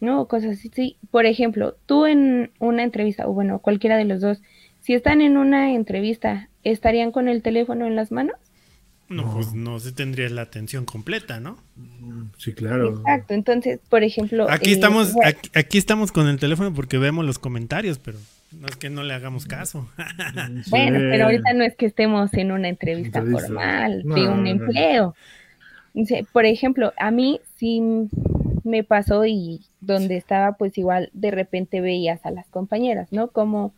[0.00, 0.26] ¿no?
[0.26, 0.96] Cosas así.
[1.10, 4.42] Por ejemplo, tú en una entrevista, o bueno, cualquiera de los dos,
[4.82, 8.36] si están en una entrevista, ¿estarían con el teléfono en las manos?
[9.08, 11.58] No, pues no se tendría la atención completa, ¿no?
[12.38, 12.98] Sí, claro.
[12.98, 14.50] Exacto, entonces, por ejemplo...
[14.50, 15.14] Aquí eh, estamos
[15.54, 18.18] aquí, estamos con el teléfono porque vemos los comentarios, pero
[18.58, 19.88] no es que no le hagamos caso.
[20.70, 25.14] bueno, pero ahorita no es que estemos en una entrevista, formal de un empleo.
[26.32, 27.82] Por ejemplo, a mí sí
[28.64, 33.28] me pasó y donde estaba, pues igual de repente veías a las compañeras, ¿no?
[33.28, 33.74] Como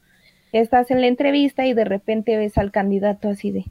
[0.61, 3.65] estás en la entrevista y de repente ves al candidato así de,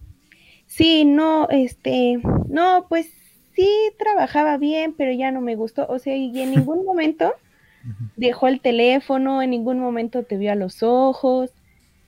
[0.67, 2.19] sí, no, este,
[2.49, 3.09] no, pues
[3.55, 7.33] sí trabajaba bien, pero ya no me gustó, o sea, y en ningún momento
[8.15, 11.51] dejó el teléfono, en ningún momento te vio a los ojos,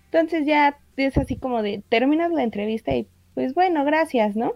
[0.05, 4.53] entonces ya es así como de, terminas la entrevista y pues bueno, gracias, ¿no?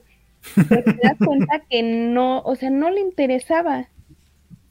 [0.69, 3.87] Pero te das cuenta que no, o sea, no le interesaba.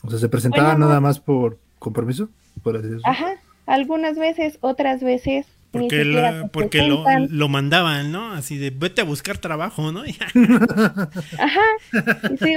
[0.03, 2.31] O sea, se presentaba nada más por compromiso,
[2.63, 3.03] por así decirlo.
[3.05, 3.35] Ajá,
[3.69, 8.33] algunas veces, otras veces porque, porque lo, lo, mandaban, ¿no?
[8.33, 10.03] Así de, vete a buscar trabajo, ¿no?
[11.39, 11.61] Ajá.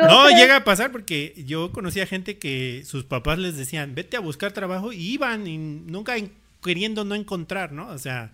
[0.07, 4.21] no, llega a pasar porque yo conocía gente que sus papás les decían, vete a
[4.21, 6.15] buscar trabajo y iban y nunca
[6.63, 7.89] queriendo no encontrar, ¿no?
[7.89, 8.31] O sea,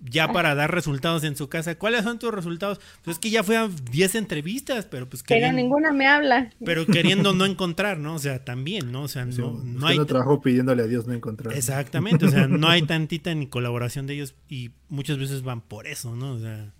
[0.00, 1.76] ya para dar resultados en su casa.
[1.76, 2.80] ¿Cuáles son tus resultados?
[3.02, 6.50] Pues es que ya fue a 10 entrevistas, pero pues Pero ninguna me habla.
[6.64, 8.14] Pero queriendo no encontrar, ¿no?
[8.14, 9.02] O sea, también, ¿no?
[9.02, 9.98] O sea, no, no hay...
[10.06, 11.54] trabajo pidiéndole a Dios no encontrar.
[11.54, 15.86] Exactamente, o sea, no hay tantita ni colaboración de ellos y muchas veces van por
[15.86, 16.32] eso, ¿no?
[16.32, 16.72] O sea,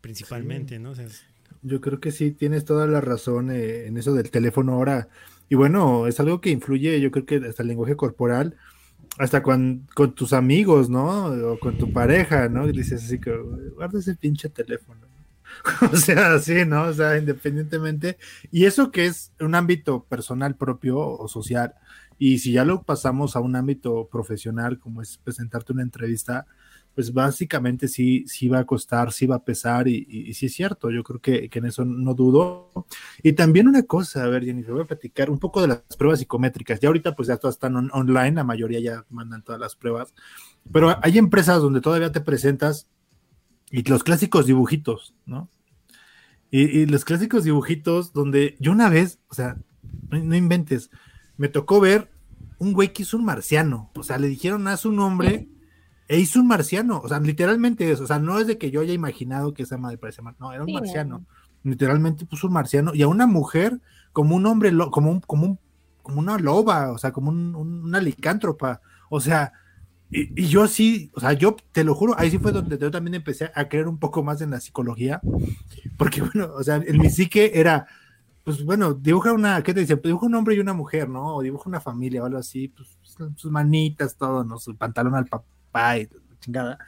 [0.00, 0.90] principalmente, ¿no?
[0.90, 1.06] O sea,
[1.62, 5.08] Yo creo que sí, tienes toda la razón eh, en eso del teléfono ahora.
[5.48, 8.56] Y bueno, es algo que influye, yo creo que hasta el lenguaje corporal
[9.22, 11.26] hasta con, con, tus amigos, ¿no?
[11.52, 12.66] O con tu pareja, ¿no?
[12.66, 13.32] Dices así que
[13.76, 15.00] guarda ese pinche teléfono.
[15.92, 16.82] o sea, así, ¿no?
[16.82, 18.18] O sea, independientemente.
[18.50, 21.74] Y eso que es un ámbito personal propio o social.
[22.18, 26.46] Y si ya lo pasamos a un ámbito profesional, como es presentarte una entrevista,
[26.94, 30.52] pues básicamente sí, sí va a costar, sí va a pesar y, y, sí es
[30.52, 32.70] cierto, yo creo que, en eso no dudo.
[33.22, 36.18] Y también una cosa, a ver, Jennifer, voy a platicar un poco de las pruebas
[36.18, 36.80] psicométricas.
[36.80, 40.14] Ya ahorita pues ya todas están online, la mayoría ya mandan todas las pruebas,
[40.70, 42.88] pero hay empresas donde todavía te presentas
[43.70, 45.48] y los clásicos dibujitos, ¿no?
[46.50, 49.56] Y, los clásicos dibujitos donde yo una vez, o sea,
[50.10, 50.90] no, inventes,
[51.38, 52.10] me tocó ver
[52.58, 55.48] un güey que hizo un marciano, o sea, le dijeron a su nombre
[56.12, 58.82] e hizo un marciano, o sea, literalmente eso, o sea, no es de que yo
[58.82, 61.24] haya imaginado que esa madre parece marciano, no, era un marciano.
[61.64, 63.80] Literalmente puso un marciano y a una mujer
[64.12, 65.58] como un hombre, como un, como un,
[66.02, 69.54] como una loba, o sea, como un, una licántropa, o sea,
[70.10, 73.14] y, yo sí, o sea, yo te lo juro, ahí sí fue donde yo también
[73.14, 75.22] empecé a creer un poco más en la psicología,
[75.96, 77.86] porque bueno, o sea, en mi psique era,
[78.44, 79.96] pues bueno, dibuja una, ¿qué te dice?
[79.96, 81.36] Dibuja un hombre y una mujer, ¿no?
[81.36, 82.98] O dibuja una familia o algo así, pues
[83.34, 84.58] sus manitas, todo, ¿no?
[84.58, 85.26] Su pantalón al,
[85.72, 85.96] papá
[86.40, 86.78] chingada.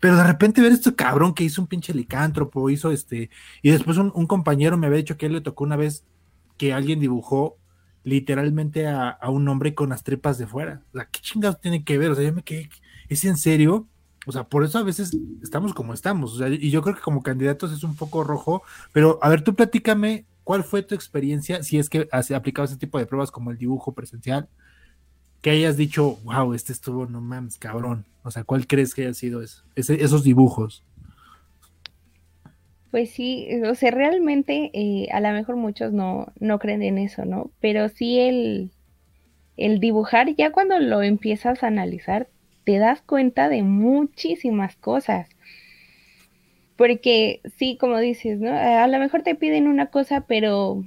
[0.00, 3.30] Pero de repente ver este cabrón que hizo un pinche licántropo, hizo este,
[3.62, 6.04] y después un, compañero me había dicho que él le tocó una vez
[6.56, 7.56] que alguien dibujó
[8.04, 10.82] literalmente a, un hombre con las tripas de fuera.
[10.92, 12.12] O sea, ¿qué chingados tiene que ver?
[12.12, 12.70] O sea, yo me quedé,
[13.08, 13.88] ¿es en serio?
[14.26, 16.34] O sea, por eso a veces estamos como estamos.
[16.34, 18.62] O sea, y yo creo que como candidatos es un poco rojo.
[18.92, 22.76] Pero a ver, tú platícame, ¿cuál fue tu experiencia si es que has aplicado ese
[22.76, 24.48] tipo de pruebas como el dibujo presencial?
[25.42, 28.04] Que hayas dicho, wow, este estuvo, no mames, cabrón.
[28.22, 29.62] O sea, ¿cuál crees que haya sido eso?
[29.76, 30.84] esos dibujos.
[32.90, 37.24] Pues sí, o sea, realmente eh, a lo mejor muchos no, no creen en eso,
[37.26, 37.50] ¿no?
[37.60, 38.70] Pero sí el,
[39.58, 42.28] el dibujar, ya cuando lo empiezas a analizar,
[42.64, 45.28] te das cuenta de muchísimas cosas.
[46.76, 48.52] Porque sí, como dices, ¿no?
[48.52, 50.84] A lo mejor te piden una cosa, pero,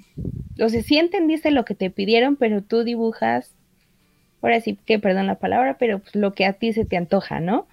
[0.60, 3.56] o sea, sí entendiste lo que te pidieron, pero tú dibujas,
[4.42, 7.40] ahora sí que perdón la palabra, pero pues lo que a ti se te antoja,
[7.40, 7.68] ¿no?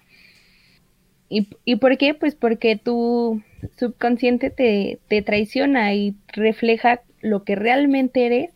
[1.29, 2.13] ¿Y, ¿Y por qué?
[2.13, 3.41] Pues porque tu
[3.77, 8.51] subconsciente te, te traiciona y refleja lo que realmente eres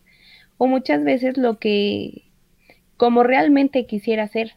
[0.58, 2.22] o muchas veces lo que
[2.96, 4.54] como realmente quisiera ser.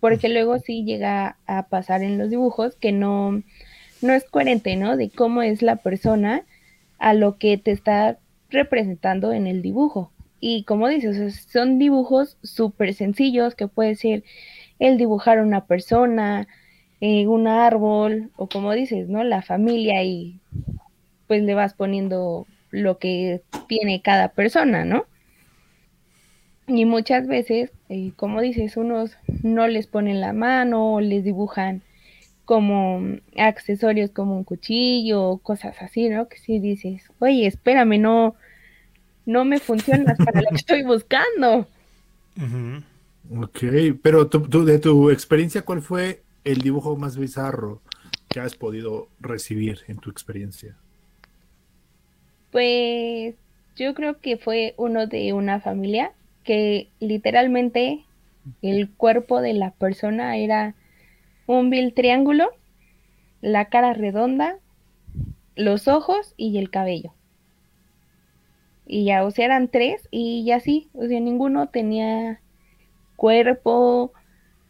[0.00, 3.42] Porque luego sí llega a pasar en los dibujos que no,
[4.02, 4.96] no es coherente, ¿no?
[4.96, 6.44] De cómo es la persona
[6.98, 8.18] a lo que te está
[8.50, 10.12] representando en el dibujo.
[10.40, 14.24] Y como dices, son dibujos súper sencillos que puede ser
[14.78, 16.46] el dibujar una persona,
[17.00, 19.24] eh, un árbol o como dices, ¿no?
[19.24, 20.40] La familia y
[21.26, 25.06] pues le vas poniendo lo que tiene cada persona, ¿no?
[26.68, 31.82] Y muchas veces, eh, como dices, unos no les ponen la mano o les dibujan
[32.44, 33.00] como
[33.36, 36.28] accesorios como un cuchillo, cosas así, ¿no?
[36.28, 38.34] Que si dices, oye, espérame, no,
[39.26, 41.66] no me funcionas para lo que estoy buscando.
[43.30, 43.58] Ok,
[44.02, 47.82] pero tú, de tu experiencia, ¿cuál fue el dibujo más bizarro
[48.28, 50.76] que has podido recibir en tu experiencia?
[52.52, 53.34] Pues
[53.76, 56.12] yo creo que fue uno de una familia
[56.44, 58.04] que literalmente
[58.62, 60.74] el cuerpo de la persona era
[61.46, 62.50] un vil triángulo,
[63.40, 64.58] la cara redonda,
[65.56, 67.15] los ojos y el cabello.
[68.86, 72.40] Y ya, o sea, eran tres y ya sí, o sea, ninguno tenía
[73.16, 74.12] cuerpo,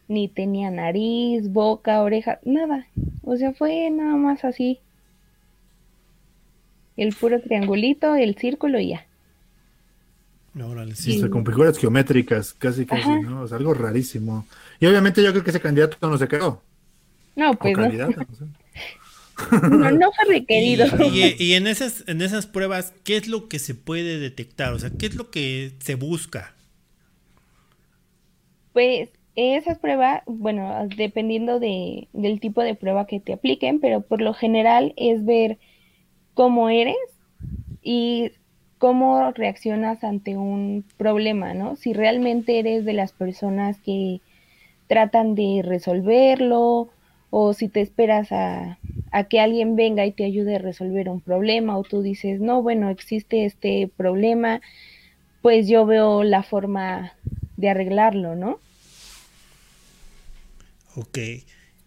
[0.07, 2.87] ni tenía nariz, boca, oreja, nada.
[3.21, 4.79] O sea, fue nada más así.
[6.95, 9.05] El puro triangulito, el círculo y ya.
[10.59, 11.21] Órale, sí.
[11.29, 13.41] con figuras geométricas, casi casi, ¿no?
[13.41, 14.47] O sea, algo rarísimo.
[14.79, 16.63] Y obviamente yo creo que ese candidato no se quedó.
[17.35, 17.87] No, pues no.
[17.87, 18.09] no,
[19.61, 20.85] no fue requerido.
[21.11, 24.73] Y, y, en esas, en esas pruebas, ¿qué es lo que se puede detectar?
[24.73, 26.55] O sea, ¿qué es lo que se busca?
[28.73, 34.21] Pues esas pruebas, bueno, dependiendo de, del tipo de prueba que te apliquen, pero por
[34.21, 35.57] lo general es ver
[36.33, 36.95] cómo eres
[37.81, 38.31] y
[38.79, 41.75] cómo reaccionas ante un problema, ¿no?
[41.75, 44.21] Si realmente eres de las personas que
[44.87, 46.89] tratan de resolverlo
[47.29, 48.77] o si te esperas a,
[49.11, 52.61] a, que alguien venga y te ayude a resolver un problema o tú dices, no,
[52.61, 54.61] bueno, existe este problema,
[55.41, 57.13] pues yo veo la forma
[57.55, 58.59] de arreglarlo, ¿no?
[60.95, 61.19] Ok.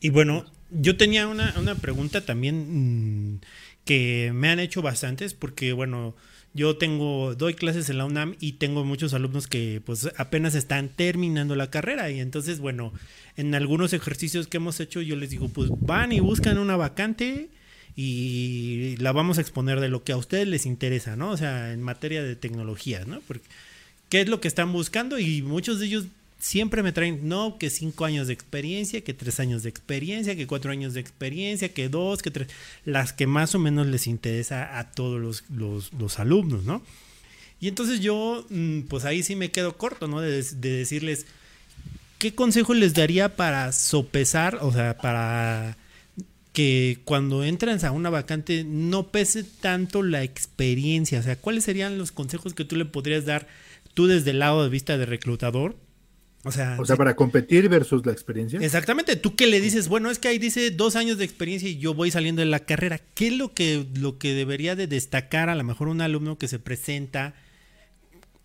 [0.01, 3.41] Y bueno, yo tenía una, pregunta también mm,
[3.85, 6.15] que me han hecho bastantes porque, bueno,
[6.53, 10.89] yo tengo, doy clases en la UNAM y tengo muchos alumnos que pues apenas están
[10.89, 12.93] terminando la carrera y entonces, bueno,
[13.37, 17.51] en algunos ejercicios que hemos hecho yo les digo, pues van y buscan una vacante
[17.95, 21.31] y la vamos a exponer de lo que a ustedes les interesa, ¿no?
[21.31, 23.21] O sea, en materia de tecnología, ¿no?
[23.27, 23.47] Porque,
[24.11, 25.21] ¿Qué es lo que están buscando?
[25.21, 26.07] Y muchos de ellos
[26.41, 30.47] siempre me traen, no, que cinco años de experiencia, que tres años de experiencia, que
[30.47, 32.49] cuatro años de experiencia, que dos, que tres,
[32.85, 36.83] las que más o menos les interesa a todos los, alumnos, ¿no?
[37.61, 40.21] Y entonces yo, mm, pues ahí sí me quedo corto, ¿no?
[40.23, 41.27] De, de, decirles,
[42.19, 45.77] ¿qué consejo les daría para sopesar, o sea, para
[46.55, 51.21] que cuando entran a una vacante no pese tanto la experiencia?
[51.21, 53.47] O sea, ¿cuáles serían los consejos que tú le podrías dar
[53.93, 55.77] tú desde el lado de vista de reclutador?
[56.43, 58.59] O sea, o sea para competir versus la experiencia.
[58.61, 59.17] Exactamente.
[59.17, 61.93] Tú que le dices, bueno, es que ahí dice dos años de experiencia y yo
[61.93, 62.99] voy saliendo de la carrera.
[63.15, 66.49] ¿Qué es lo que, lo que debería de destacar a lo mejor un alumno que
[66.49, 67.35] se presenta?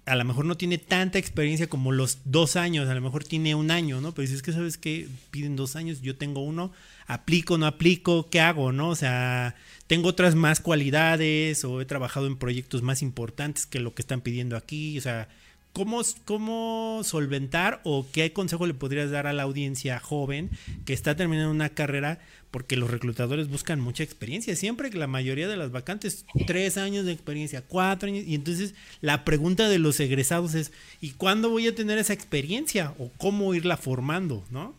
[0.05, 3.55] A lo mejor no tiene tanta experiencia como los dos años, a lo mejor tiene
[3.55, 4.11] un año, ¿no?
[4.13, 6.73] Pero dices que sabes que piden dos años, yo tengo uno,
[7.07, 8.89] aplico, no aplico, ¿qué hago, no?
[8.89, 9.55] O sea,
[9.87, 14.21] tengo otras más cualidades o he trabajado en proyectos más importantes que lo que están
[14.21, 15.27] pidiendo aquí, o sea,
[15.76, 20.49] ¿Cómo, ¿Cómo solventar o qué consejo le podrías dar a la audiencia joven
[20.86, 22.19] que está terminando una carrera?
[22.49, 24.55] Porque los reclutadores buscan mucha experiencia.
[24.55, 28.23] Siempre que la mayoría de las vacantes, tres años de experiencia, cuatro años.
[28.26, 30.71] Y entonces la pregunta de los egresados es,
[31.01, 32.93] ¿y cuándo voy a tener esa experiencia?
[32.97, 34.45] ¿O cómo irla formando?
[34.51, 34.73] ¿No?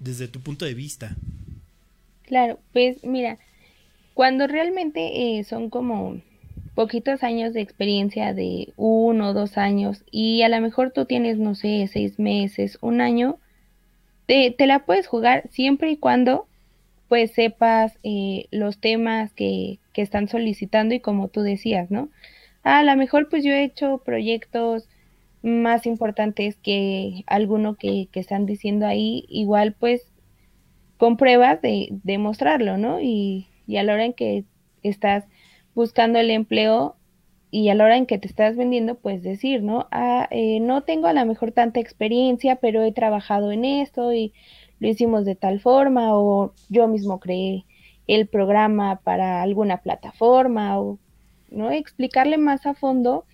[0.00, 1.16] Desde tu punto de vista.
[2.24, 3.38] Claro, pues mira,
[4.12, 6.20] cuando realmente eh, son como
[6.76, 11.38] poquitos años de experiencia de uno o dos años y a lo mejor tú tienes,
[11.38, 13.38] no sé, seis meses, un año,
[14.26, 16.46] te, te la puedes jugar siempre y cuando
[17.08, 22.10] pues sepas eh, los temas que, que están solicitando y como tú decías, ¿no?
[22.62, 24.86] A lo mejor pues yo he hecho proyectos
[25.42, 30.12] más importantes que alguno que, que están diciendo ahí, igual pues
[30.98, 33.00] con pruebas de, demostrarlo, ¿no?
[33.00, 34.44] Y, y a la hora en que
[34.82, 35.24] estás
[35.76, 36.96] buscando el empleo
[37.52, 39.86] y a la hora en que te estás vendiendo, pues decir, ¿no?
[39.92, 44.32] Ah, eh, no tengo a lo mejor tanta experiencia, pero he trabajado en esto y
[44.80, 47.64] lo hicimos de tal forma o yo mismo creé
[48.08, 50.98] el programa para alguna plataforma o,
[51.50, 51.70] ¿no?
[51.70, 53.24] Explicarle más a fondo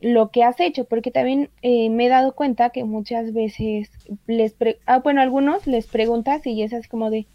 [0.00, 3.90] lo que has hecho, porque también eh, me he dado cuenta que muchas veces
[4.26, 7.26] les, ah, bueno, algunos les preguntas y es así como de,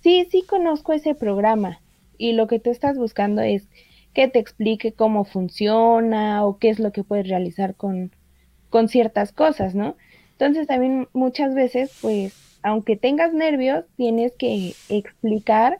[0.00, 1.80] sí, sí conozco ese programa,
[2.18, 3.68] y lo que tú estás buscando es
[4.12, 8.10] que te explique cómo funciona o qué es lo que puedes realizar con,
[8.68, 9.96] con ciertas cosas, ¿no?
[10.32, 15.78] Entonces también muchas veces, pues, aunque tengas nervios, tienes que explicar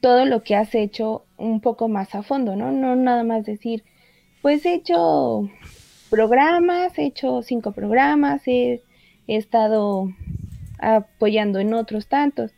[0.00, 2.72] todo lo que has hecho un poco más a fondo, ¿no?
[2.72, 3.84] No nada más decir,
[4.40, 5.50] pues he hecho
[6.10, 8.82] programas, he hecho cinco programas, he,
[9.26, 10.08] he estado
[10.78, 12.52] apoyando en otros tantos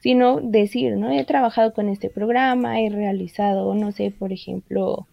[0.00, 1.10] sino decir, ¿no?
[1.10, 5.06] He trabajado con este programa, he realizado, no sé, por ejemplo,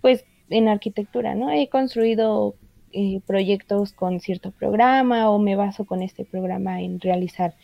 [0.00, 1.50] pues en arquitectura, ¿no?
[1.50, 2.54] He construido
[2.92, 7.54] eh, proyectos con cierto programa o me baso con este programa en realizar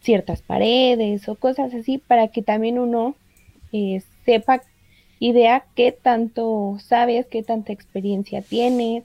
[0.00, 3.16] ciertas paredes o cosas así para que también uno
[3.72, 4.62] eh, sepa
[5.18, 9.04] y vea qué tanto sabes, qué tanta experiencia tienes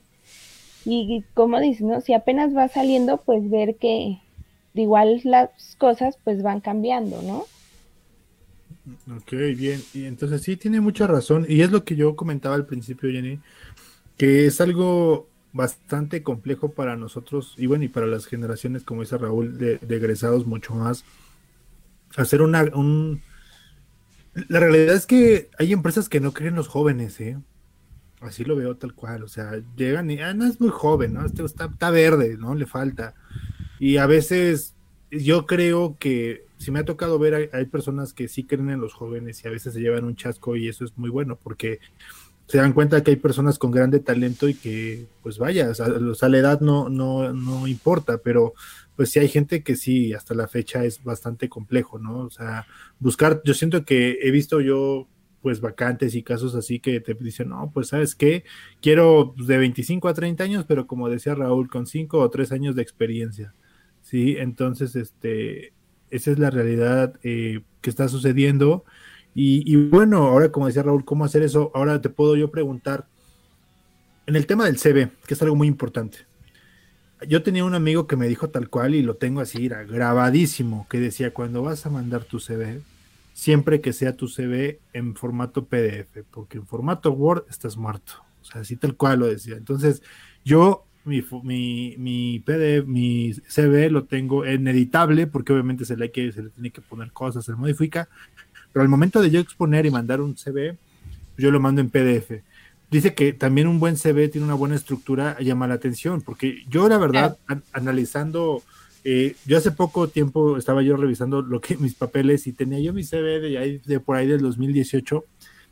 [0.85, 2.01] y como dices, ¿no?
[2.01, 4.17] Si apenas va saliendo, pues ver que,
[4.74, 7.45] igual las cosas pues van cambiando, ¿no?
[9.15, 9.82] Ok, bien.
[9.93, 11.45] Y entonces sí, tiene mucha razón.
[11.47, 13.39] Y es lo que yo comentaba al principio, Jenny,
[14.17, 19.17] que es algo bastante complejo para nosotros y bueno, y para las generaciones, como dice
[19.17, 21.03] Raúl, de, egresados mucho más.
[22.15, 22.63] Hacer una...
[22.74, 23.22] Un...
[24.47, 27.38] La realidad es que hay empresas que no creen los jóvenes, ¿eh?
[28.22, 29.24] Así lo veo tal cual.
[29.24, 31.26] O sea, llegan y, ah, no, es muy joven, ¿no?
[31.26, 32.55] Este está, está verde, ¿no?
[32.55, 33.13] Le falta.
[33.82, 34.75] Y a veces
[35.09, 38.93] yo creo que si me ha tocado ver, hay, personas que sí creen en los
[38.93, 41.79] jóvenes y a veces se llevan un chasco y eso es muy bueno porque
[42.45, 46.29] se dan cuenta que hay personas con grande talento y que, pues vaya, o sea,
[46.29, 48.53] la edad no, no, no importa, pero
[48.95, 52.19] pues sí hay gente que sí, hasta la fecha es bastante complejo, ¿no?
[52.19, 52.67] O sea,
[52.99, 55.07] buscar, yo siento que he visto yo
[55.41, 58.43] pues vacantes y casos así que te dicen, no, pues sabes qué,
[58.79, 62.75] quiero de 25 a 30 años, pero como decía Raúl, con 5 o 3 años
[62.75, 63.55] de experiencia.
[64.12, 64.36] ¿Sí?
[64.38, 65.74] Entonces, este,
[66.12, 68.84] esa es la realidad eh, que está sucediendo.
[69.34, 71.72] Y, bueno, ahora como decía Raúl, ¿cómo hacer eso?
[71.74, 73.07] Ahora te puedo yo preguntar,
[74.28, 76.20] en el tema del CV, que es algo muy importante.
[77.26, 80.99] Yo tenía un amigo que me dijo tal cual y lo tengo así grabadísimo, que
[80.99, 82.82] decía, cuando vas a mandar tu CV,
[83.34, 88.14] siempre que sea tu CV en formato PDF, porque en formato Word estás muerto.
[88.41, 89.55] O sea, así tal cual lo decía.
[89.55, 90.03] Entonces,
[90.43, 96.11] yo mi, mi, mi PDF, mi CV lo tengo en editable, porque obviamente se le,
[96.11, 98.07] que, se le tiene que poner cosas, se modifica,
[98.71, 100.77] pero al momento de yo exponer y mandar un CV,
[101.37, 102.43] yo lo mando en PDF.
[102.89, 106.87] Dice que también un buen CV tiene una buena estructura, llama la atención, porque yo
[106.89, 107.37] la verdad,
[107.71, 108.61] analizando,
[109.03, 112.93] eh, yo hace poco tiempo estaba yo revisando lo que mis papeles y tenía yo
[112.93, 115.23] mi CV de, ahí, de por ahí del 2018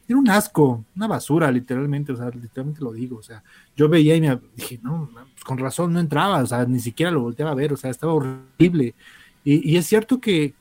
[0.09, 3.43] era un asco, una basura, literalmente, o sea, literalmente lo digo, o sea,
[3.75, 7.11] yo veía y me dije, no, pues con razón no entraba, o sea, ni siquiera
[7.11, 8.95] lo volteaba a ver, o sea, estaba horrible.
[9.43, 10.55] Y, es cierto que,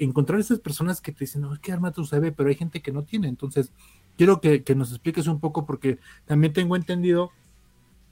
[0.00, 2.82] encontrar esas personas que te dicen, no, es que arma tu CV, pero hay gente
[2.82, 3.72] que no tiene, entonces
[4.16, 7.30] quiero que, nos expliques un poco porque también tengo entendido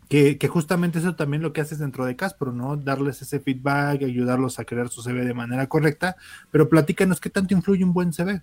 [0.09, 2.76] que, que, justamente eso también lo que haces dentro de Caspro, ¿no?
[2.76, 6.14] Darles ese feedback, ayudarlos a crear su CV de manera correcta,
[6.53, 8.41] pero platícanos qué tanto influye un buen CV.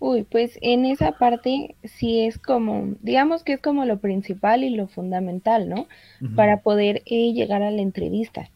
[0.00, 4.70] Uy, pues en esa parte sí es como, digamos que es como lo principal y
[4.70, 5.88] lo fundamental, ¿no?
[6.36, 8.50] Para poder eh, llegar a la entrevista.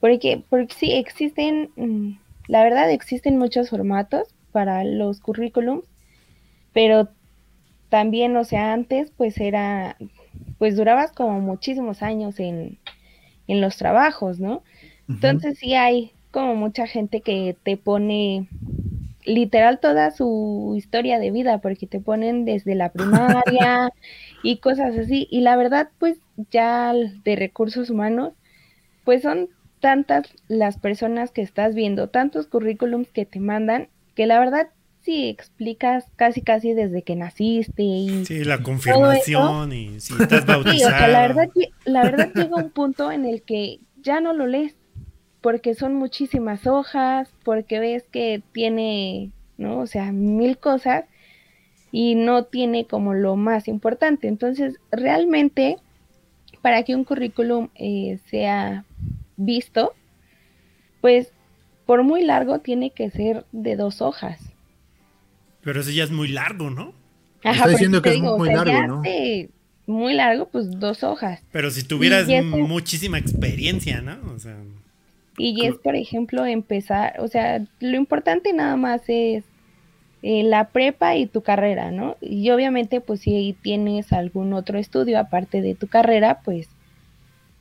[0.00, 5.84] Porque, porque sí existen, mm, la verdad existen muchos formatos para los currículums,
[6.74, 7.08] pero
[7.88, 9.96] también, o sea, antes pues era
[10.58, 12.78] pues durabas como muchísimos años en,
[13.46, 14.62] en los trabajos, ¿no?
[15.08, 18.46] Entonces sí hay como mucha gente que te pone
[19.28, 23.90] literal toda su historia de vida, porque te ponen desde la primaria
[24.42, 25.28] y cosas así.
[25.30, 26.18] Y la verdad, pues
[26.50, 28.32] ya de recursos humanos,
[29.04, 29.48] pues son
[29.80, 34.68] tantas las personas que estás viendo, tantos currículums que te mandan, que la verdad
[35.00, 40.72] sí explicas casi casi desde que naciste y sí la confirmación y si estás bautizado.
[40.72, 41.48] Sí, o sea, la verdad
[41.84, 44.77] la verdad llega un punto en el que ya no lo lees
[45.48, 49.78] porque son muchísimas hojas, porque ves que tiene, ¿no?
[49.78, 51.06] O sea, mil cosas
[51.90, 54.28] y no tiene como lo más importante.
[54.28, 55.78] Entonces, realmente,
[56.60, 58.84] para que un currículum eh, sea
[59.38, 59.94] visto,
[61.00, 61.32] pues
[61.86, 64.52] por muy largo tiene que ser de dos hojas.
[65.62, 66.92] Pero eso ya es muy largo, ¿no?
[67.42, 69.02] Ajá, Está diciendo que es muy largo, ¿no?
[69.86, 71.40] muy largo, pues dos hojas.
[71.52, 74.18] Pero si tuvieras muchísima experiencia, ¿no?
[74.34, 74.58] O sea...
[75.38, 79.44] Y es, por ejemplo, empezar, o sea, lo importante nada más es
[80.22, 82.16] eh, la prepa y tu carrera, ¿no?
[82.20, 86.68] Y obviamente, pues si tienes algún otro estudio aparte de tu carrera, pues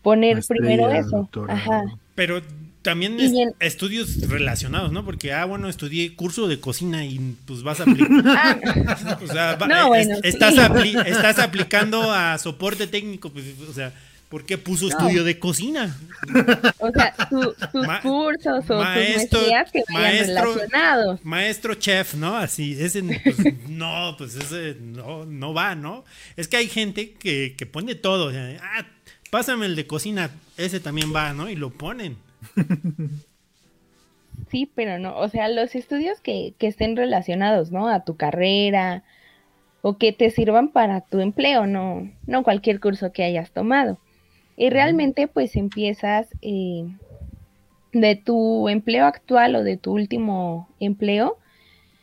[0.02, 1.30] poner primero eso.
[1.48, 1.84] Ajá.
[2.16, 2.42] Pero
[2.82, 3.18] también
[3.60, 5.06] estudios relacionados, ¿no?
[5.06, 8.26] Porque, ah, bueno, estudié curso de cocina y pues vas a aplicar.
[8.26, 9.58] Ah, o sea,
[10.24, 10.56] estás,
[11.06, 13.94] estás aplicando a soporte técnico, pues, o sea
[14.30, 15.98] ¿Por qué puso estudio de cocina?
[16.80, 17.56] O sea, tus
[18.02, 21.24] cursos o maestro, tus que maestro, relacionados.
[21.24, 22.36] Maestro chef, ¿no?
[22.36, 23.38] Así, ese, pues,
[23.70, 26.04] no, pues ese no, no va, ¿no?
[26.36, 28.32] Es que hay gente que, que pone todo.
[28.62, 28.86] ah,
[29.30, 31.50] pásame el de cocina, ese también va, ¿no?
[31.50, 32.18] Y lo ponen.
[34.52, 37.90] Sí, pero no, o sea, los estudios que, que estén relacionados, ¿no?
[37.90, 39.04] A tu carrera
[39.82, 43.98] o que te sirvan para tu empleo, no, no cualquier curso que hayas tomado.
[44.58, 46.84] Y realmente pues empiezas eh,
[47.94, 51.38] de tu empleo actual o de tu último empleo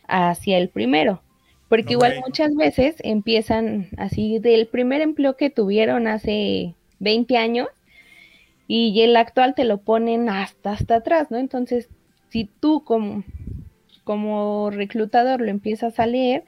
[0.06, 1.20] hacia el primero.
[1.68, 7.68] Porque igual muchas veces empiezan así del primer empleo que tuvieron hace 20 años
[8.68, 11.38] y el actual te lo ponen hasta hasta atrás, ¿no?
[11.38, 11.88] Entonces,
[12.28, 13.24] si tú como,
[14.04, 16.44] como reclutador lo empiezas a leer,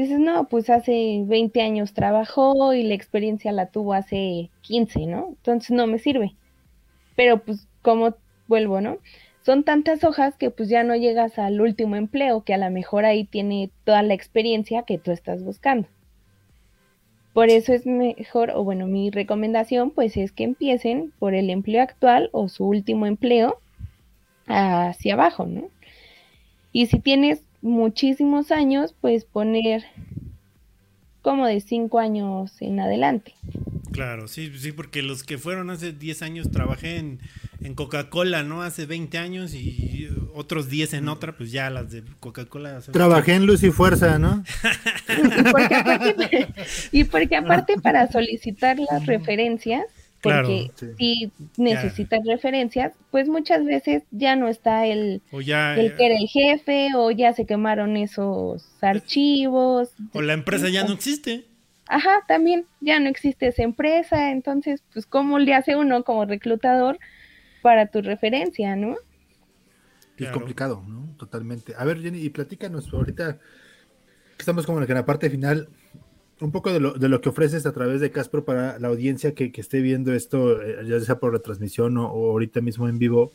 [0.00, 5.28] dices, no, pues hace 20 años trabajó y la experiencia la tuvo hace 15, ¿no?
[5.28, 6.34] Entonces no me sirve.
[7.16, 8.14] Pero pues como
[8.48, 8.98] vuelvo, ¿no?
[9.42, 13.04] Son tantas hojas que pues ya no llegas al último empleo, que a lo mejor
[13.04, 15.88] ahí tiene toda la experiencia que tú estás buscando.
[17.32, 21.82] Por eso es mejor, o bueno, mi recomendación pues es que empiecen por el empleo
[21.82, 23.58] actual o su último empleo
[24.46, 25.68] hacia abajo, ¿no?
[26.72, 29.84] Y si tienes muchísimos años, pues poner
[31.22, 33.34] como de cinco años en adelante.
[33.92, 37.20] Claro, sí, sí, porque los que fueron hace 10 años trabajé en,
[37.60, 38.62] en Coca-Cola, ¿no?
[38.62, 42.80] Hace 20 años y otros 10 en otra, pues ya las de Coca-Cola.
[42.92, 44.44] Trabajé en Luz y Fuerza, ¿no?
[46.92, 49.84] y porque aparte para solicitar las referencias,
[50.22, 56.16] porque si necesitas referencias, pues muchas veces ya no está el, el eh, que era
[56.16, 59.90] el jefe o ya se quemaron esos archivos.
[60.12, 61.46] O la empresa ya no existe.
[61.86, 66.98] Ajá, también ya no existe esa empresa, entonces, pues, ¿cómo le hace uno como reclutador
[67.62, 68.96] para tu referencia, no?
[70.16, 71.16] Es complicado, ¿no?
[71.16, 71.74] Totalmente.
[71.76, 73.38] A ver, Jenny, y platícanos ahorita,
[74.38, 75.68] estamos como en la parte final,
[76.40, 79.34] un poco de lo, de lo, que ofreces a través de Caspro para la audiencia
[79.34, 83.32] que, que esté viendo esto, eh, ya sea por retransmisión o, ahorita mismo en vivo.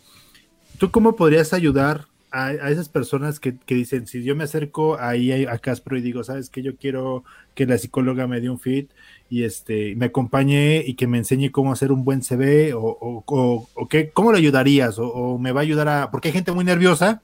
[0.78, 5.00] ¿Tú cómo podrías ayudar a, a esas personas que, que, dicen, si yo me acerco
[5.00, 8.60] ahí a Caspro y digo, sabes que yo quiero que la psicóloga me dé un
[8.60, 8.92] fit
[9.30, 13.68] y este me acompañe y que me enseñe cómo hacer un buen CV o, o,
[13.74, 16.66] o qué, cómo le ayudarías o, me va a ayudar a, porque hay gente muy
[16.66, 17.22] nerviosa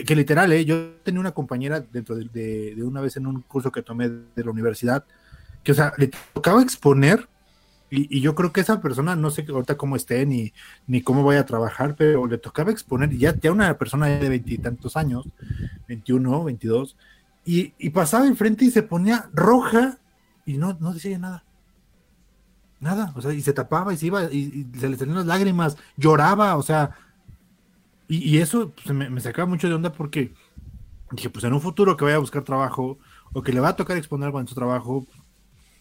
[0.00, 0.64] que, literal, ¿eh?
[0.64, 2.24] yo tenía una compañera dentro de,
[2.74, 5.04] de, una vez en un curso que tomé de la universidad,
[5.62, 7.28] que, o sea, le tocaba exponer,
[7.90, 10.54] y, y yo creo que esa persona, no sé ahorita cómo esté, ni,
[10.86, 14.96] ni cómo vaya a trabajar, pero le tocaba exponer, ya, ya una persona de veintitantos
[14.96, 15.28] años,
[15.88, 16.96] 21, 22,
[17.44, 19.98] y, y pasaba enfrente y se ponía roja
[20.46, 21.44] y no, no decía nada
[22.82, 25.26] nada, o sea, y se tapaba y se iba y, y, se le salían las
[25.26, 26.90] lágrimas, lloraba, o sea,
[28.18, 30.32] y, eso pues, me, sacaba mucho de onda porque
[31.12, 32.98] dije, pues en un futuro que vaya a buscar trabajo
[33.32, 35.06] o que le va a tocar exponer algo en su trabajo,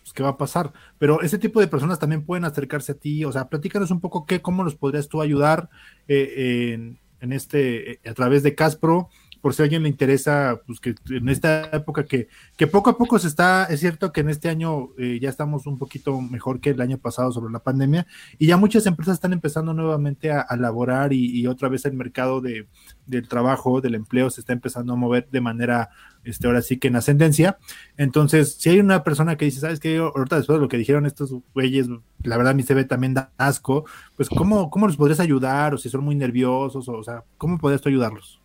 [0.02, 0.72] pues qué va a pasar.
[0.98, 4.26] Pero ese tipo de personas también pueden acercarse a ti, o sea, platícanos un poco
[4.26, 5.70] qué, cómo los podrías tú ayudar
[6.08, 9.10] eh, en, este, eh, a través de Caspro
[9.42, 12.98] por si a alguien le interesa, pues que en esta época que, que poco a
[12.98, 16.62] poco se está, es cierto que en este año eh, ya estamos un poquito mejor
[16.62, 18.06] que el año pasado sobre la pandemia
[18.38, 22.68] y ya muchas empresas están empezando nuevamente a, laborar y, otra vez el mercado de,
[23.08, 25.90] del trabajo, del empleo se está empezando a mover de manera,
[26.24, 27.58] este, ahora sí que en ascendencia.
[27.98, 29.98] Entonces, si hay una persona que dice, ¿sabes qué?
[29.98, 31.88] Ahorita después de lo que dijeron estos güeyes,
[32.24, 33.86] la verdad mi CV también da asco,
[34.16, 35.74] pues ¿cómo, cómo los podrías ayudar?
[35.74, 38.41] O si son muy nerviosos, o, o sea, ¿cómo podrías tú ayudarlos?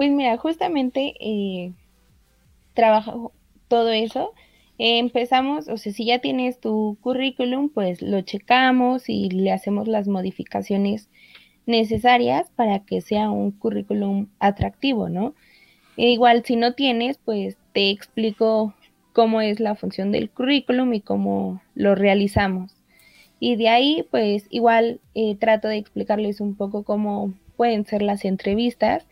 [0.00, 1.74] Pues mira, justamente eh,
[2.72, 3.32] trabajo
[3.68, 4.32] todo eso.
[4.78, 10.08] empezamos, o sea, si ya tienes tu currículum, pues lo checamos y le hacemos las
[10.08, 11.10] modificaciones
[11.66, 15.34] necesarias para que sea un currículum atractivo, ¿no?
[15.98, 18.72] E igual si no tienes, pues te explico
[19.12, 22.74] cómo es la función del currículum y cómo lo realizamos.
[23.38, 28.24] Y de ahí, pues igual eh, trato de explicarles un poco cómo pueden ser las
[28.24, 29.06] entrevistas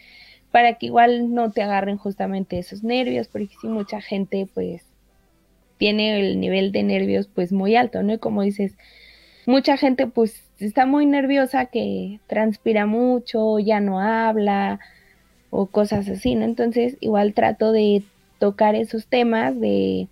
[0.51, 4.83] para que igual no te agarren justamente esos nervios, porque si mucha gente pues
[5.77, 8.15] tiene el nivel de nervios pues muy alto, ¿no?
[8.15, 8.77] Y como dices,
[9.47, 14.81] mucha gente pues está muy nerviosa que transpira mucho, ya no habla
[15.51, 16.45] o cosas así, ¿no?
[16.45, 18.03] Entonces igual trato de
[18.39, 20.09] tocar esos temas de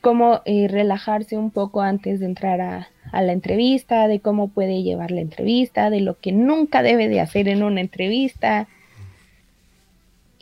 [0.00, 4.82] cómo eh, relajarse un poco antes de entrar a, a, la entrevista, de cómo puede
[4.82, 8.68] llevar la entrevista, de lo que nunca debe de hacer en una entrevista,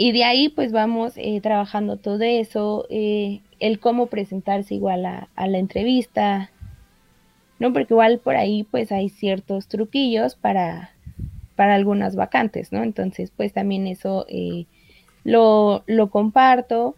[0.01, 5.29] y de ahí pues vamos eh, trabajando todo eso, eh, el cómo presentarse igual a,
[5.37, 6.53] la entrevista,
[7.59, 7.73] ¿no?
[7.73, 10.93] Porque igual por ahí pues hay ciertos truquillos para,
[11.57, 12.85] para algunas vacantes, ¿no?
[12.85, 14.67] Entonces pues también eso eh,
[15.25, 16.95] lo, lo, comparto.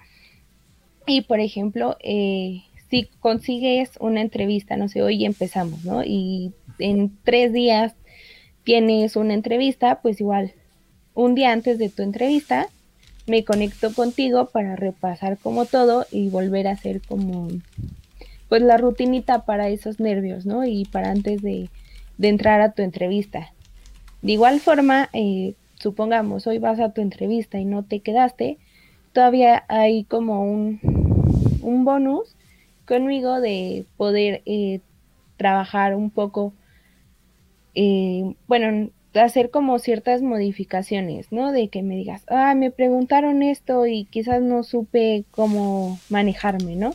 [1.06, 6.04] Y por ejemplo, si consigues una entrevista, no sé, hoy empezamos, ¿no?
[6.04, 7.94] Y en tres días
[8.62, 10.52] tienes una entrevista, pues igual
[11.14, 12.68] un día antes de tu entrevista
[13.30, 17.48] me conecto contigo para repasar como todo y volver a hacer como
[18.48, 20.64] pues la rutinita para esos nervios, ¿no?
[20.64, 21.70] Y para antes de,
[22.20, 23.52] entrar a tu entrevista.
[24.20, 28.58] De igual forma, eh, supongamos, hoy vas a tu entrevista y no te quedaste,
[29.12, 30.80] todavía hay como un,
[31.62, 32.34] un bonus
[32.84, 34.80] conmigo de poder eh,
[35.36, 36.52] trabajar un poco,
[37.76, 41.52] eh, bueno, hacer como ciertas modificaciones, ¿no?
[41.52, 46.94] De que me digas, ah, me preguntaron esto y quizás no supe cómo manejarme, ¿no?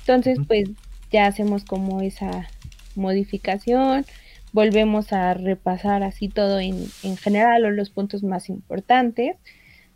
[0.00, 0.68] Entonces, pues
[1.12, 2.48] ya hacemos como esa
[2.96, 4.04] modificación,
[4.52, 9.36] volvemos a repasar así todo en, en general o los puntos más importantes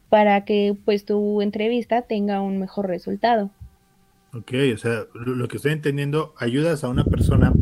[0.09, 3.51] para que pues tu entrevista tenga un mejor resultado.
[4.33, 7.55] Ok, o sea, lo que estoy entendiendo, ayudas a una persona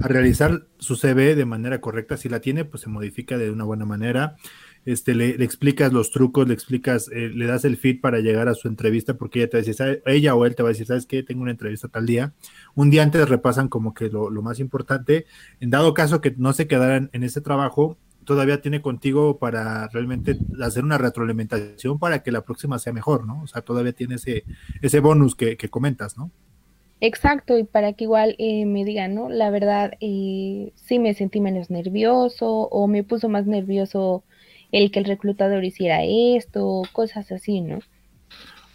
[0.00, 2.16] a realizar su CV de manera correcta.
[2.16, 4.36] Si la tiene, pues se modifica de una buena manera.
[4.84, 8.54] Este, le, explicas los trucos, le explicas, eh, le das el feed para llegar a
[8.54, 10.86] su entrevista, porque ella te va a decir, ella o él te va a decir,
[10.86, 11.22] ¿sabes qué?
[11.22, 12.32] Tengo una entrevista tal día.
[12.74, 15.26] Un día antes repasan como que lo, lo más importante.
[15.58, 17.98] En dado caso que no se quedaran en ese trabajo,
[18.30, 23.42] todavía tiene contigo para realmente hacer una retroalimentación para que la próxima sea mejor, ¿no?
[23.42, 24.44] O sea, todavía tiene ese,
[24.80, 26.30] ese bonus que, comentas, ¿no?
[27.00, 29.30] Exacto, y para que igual eh, me digan, ¿no?
[29.30, 34.22] La verdad, eh, sí me sentí menos nervioso o me puso más nervioso
[34.70, 37.80] el que el reclutador hiciera esto, cosas así, ¿no?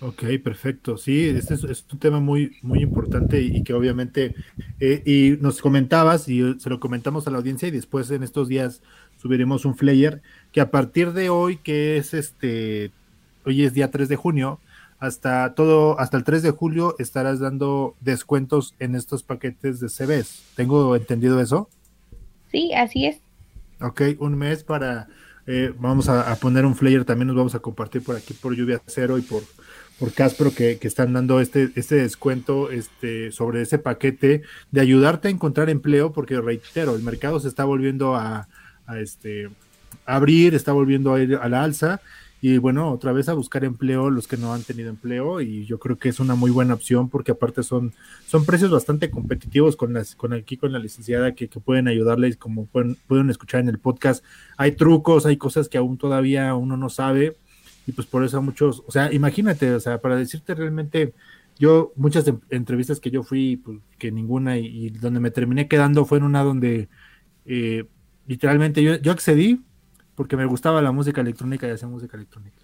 [0.01, 0.97] Ok, perfecto.
[0.97, 4.35] Sí, este es, un tema muy, muy importante y, que obviamente,
[4.79, 8.49] eh, y nos comentabas y se lo comentamos a la audiencia y después en estos
[8.49, 8.83] días
[9.25, 10.21] subiremos un flyer
[10.51, 12.91] que a partir de hoy, que es este,
[13.43, 14.59] hoy es día 3 de junio,
[14.99, 20.43] hasta todo, hasta el 3 de julio estarás dando descuentos en estos paquetes de CVs.
[20.55, 21.69] ¿Tengo entendido eso?
[22.51, 23.17] Sí, así es.
[23.81, 25.07] Ok, un mes para,
[25.47, 28.79] eh, vamos a, poner un flyer, también nos vamos a compartir por aquí por Lluvia
[28.85, 29.41] Cero y por,
[29.97, 35.29] por Caspro que, que, están dando este, este descuento este, sobre ese paquete de ayudarte
[35.29, 38.47] a encontrar empleo, porque reitero, el mercado se está volviendo a,
[38.85, 39.49] a este,
[40.05, 42.01] abrir, está volviendo a ir a la alza.
[42.41, 45.41] Y bueno, otra vez a buscar empleo los que no han tenido empleo.
[45.41, 47.93] Y yo creo que es una muy buena opción porque aparte son,
[48.27, 52.67] son precios bastante competitivos con las, con aquí con la licenciada que, pueden ayudarles como
[52.67, 54.23] pueden, pueden escuchar en el podcast.
[54.57, 57.35] Hay trucos, hay cosas que aún todavía uno no sabe.
[57.87, 61.13] Y pues por eso muchos, o sea, imagínate, o sea, para decirte realmente,
[61.57, 66.17] yo muchas entrevistas que yo fui, pues que ninguna y, donde me terminé quedando fue
[66.17, 66.89] en una donde
[67.45, 67.85] eh,
[68.25, 69.63] literalmente yo, yo accedí
[70.15, 72.57] porque me gustaba la música electrónica y hacía música electrónica.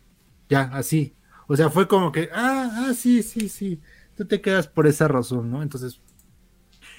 [0.50, 1.16] Ya, así.
[1.48, 3.82] O sea, fue como que, ah, ah, sí, sí, sí.
[4.16, 5.62] Tú te quedas por esa razón, ¿no?
[5.62, 6.02] Entonces,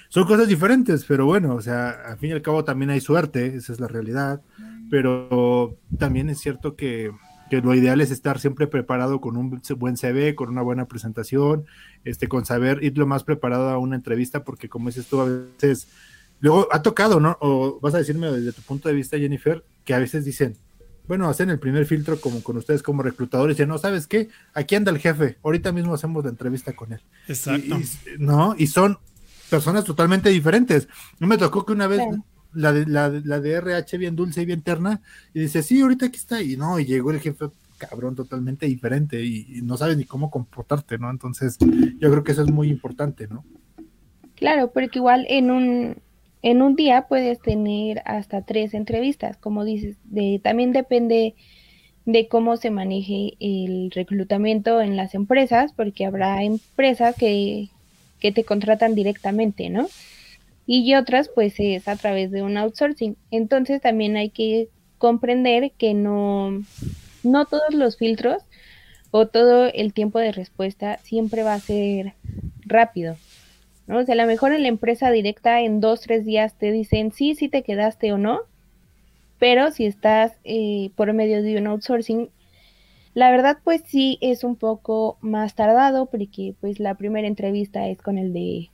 [0.09, 3.57] son cosas diferentes, pero bueno, o sea, al fin y al cabo también hay suerte,
[3.57, 4.43] esa es la realidad.
[4.91, 7.13] Pero también es cierto que,
[7.49, 11.65] que lo ideal es estar siempre preparado con un buen CV, con una buena presentación,
[12.05, 15.25] este, con saber ir lo más preparado a una entrevista, porque como dices tú, a
[15.25, 15.89] veces,
[16.43, 17.39] luego ha tocado, ¿no?
[17.41, 20.57] O vas a decirme desde tu punto de vista, Jennifer, que a veces dicen,
[21.09, 24.29] bueno, hacen el primer filtro como con ustedes como reclutadores, y dicen, no, ¿sabes qué?
[24.53, 27.01] Aquí anda el jefe, ahorita mismo hacemos la entrevista con él.
[27.27, 27.79] Exacto.
[28.19, 28.99] no, y son
[29.49, 30.89] personas totalmente diferentes.
[31.19, 32.03] No me tocó que una vez
[32.53, 35.01] la, de, la, la de RH bien dulce y bien terna,
[35.33, 37.47] y dice, sí, ahorita aquí está, y no, y llegó el jefe
[37.89, 41.11] cabrón totalmente diferente y, no sabes ni cómo comportarte, ¿no?
[41.11, 43.45] Entonces, yo creo que eso es muy importante, ¿no?
[44.37, 45.97] Claro, porque igual en un,
[46.43, 51.35] en un día puedes tener hasta tres entrevistas, como dices, de, también depende
[52.05, 57.69] de cómo se maneje el reclutamiento en las empresas, porque habrá empresas que,
[58.19, 59.87] que te contratan directamente, ¿no?
[60.67, 63.17] Y otras pues es a través de un outsourcing.
[63.31, 64.69] Entonces también hay que
[64.99, 66.63] comprender que no,
[67.23, 68.43] no todos los filtros
[69.11, 72.15] o todo el tiempo de respuesta siempre va a ser
[72.65, 73.17] rápido.
[73.87, 73.99] ¿No?
[73.99, 77.13] O sea, a lo mejor en la empresa directa en dos, tres días te dicen
[77.13, 78.41] sí, sí te quedaste o no,
[79.39, 82.31] pero si estás eh, por medio de un outsourcing,
[83.15, 88.01] la verdad, pues sí es un poco más tardado porque pues la primera entrevista es
[88.01, 88.71] con el de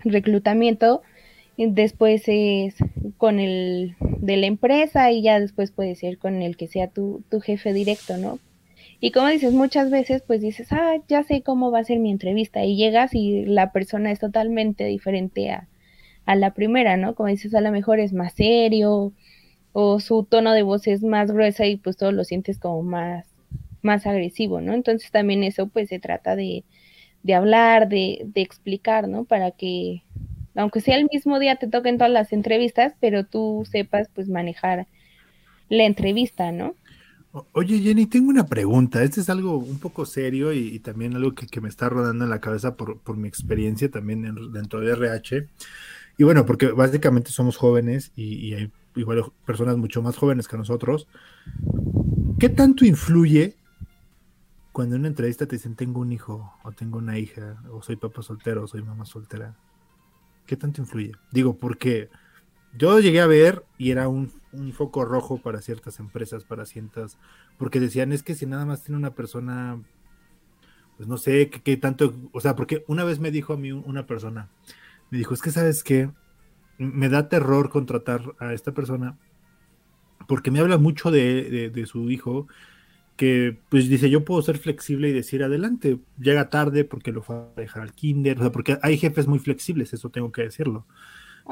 [0.00, 1.02] reclutamiento,
[1.56, 2.74] después es
[3.16, 7.22] con el de la empresa y ya después puede ser con el que sea tu,
[7.30, 8.38] tu jefe directo, ¿no?
[9.00, 12.10] Y como dices, muchas veces pues dices, ah, ya sé cómo va a ser mi
[12.10, 15.68] entrevista y llegas y la persona es totalmente diferente a,
[16.26, 17.14] a la primera, ¿no?
[17.14, 19.12] Como dices, a lo mejor es más serio
[19.72, 23.26] o su tono de voz es más gruesa y pues todo lo sientes como más
[23.86, 24.74] más agresivo, ¿no?
[24.74, 26.64] Entonces también eso pues se trata de,
[27.22, 29.24] de hablar, de, de, explicar, ¿no?
[29.24, 30.02] Para que,
[30.54, 34.86] aunque sea el mismo día, te toquen todas las entrevistas, pero tú sepas pues manejar
[35.70, 36.74] la entrevista, ¿no?
[37.52, 39.02] Oye Jenny, tengo una pregunta.
[39.02, 42.40] Este es algo un poco serio y, también algo que, me está rodando en la
[42.40, 45.48] cabeza por, por mi experiencia también dentro de RH.
[46.18, 50.56] Y bueno, porque básicamente somos jóvenes y, y hay igual personas mucho más jóvenes que
[50.56, 51.08] nosotros.
[52.38, 53.56] ¿Qué tanto influye
[54.76, 57.96] cuando en una entrevista te dicen tengo un hijo o tengo una hija o soy
[57.96, 59.56] papá soltero o soy mamá soltera,
[60.44, 61.12] ¿qué tanto influye?
[61.32, 62.10] Digo, porque
[62.74, 64.32] yo llegué a ver y era un,
[64.72, 67.18] foco rojo para ciertas empresas, para ciertas,
[67.58, 69.82] porque decían es que si nada más tiene una persona,
[70.96, 74.06] pues no sé qué, tanto, o sea, porque una vez me dijo a mí una
[74.06, 74.48] persona,
[75.10, 76.10] me dijo, es que sabes que
[76.78, 79.18] me da terror contratar a esta persona
[80.26, 82.46] porque me habla mucho de, de su hijo
[83.16, 87.48] que pues dice yo puedo ser flexible y decir adelante, llega tarde porque lo va
[87.56, 90.86] a dejar al kinder, o sea, porque hay jefes muy flexibles, eso tengo que decirlo.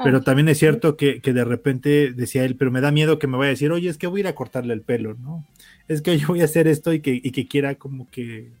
[0.03, 3.27] Pero también es cierto que, que, de repente decía él, pero me da miedo que
[3.27, 5.45] me vaya a decir, oye, es que voy a ir a cortarle el pelo, ¿no?
[5.87, 8.51] Es que yo voy a hacer esto y que, y que quiera como que,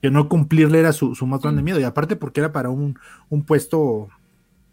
[0.00, 1.80] que no cumplirle era su, su más grande miedo.
[1.80, 4.08] Y aparte porque era para un, un puesto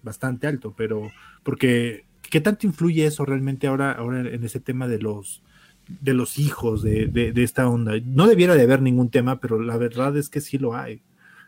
[0.02, 1.12] bastante alto, pero
[1.44, 5.42] porque, ¿qué tanto influye eso realmente ahora, ahora en ese tema de los,
[5.88, 7.94] de los hijos de, de, esta onda.
[8.06, 11.02] No debiera de haber ningún tema, pero la verdad es que sí lo hay.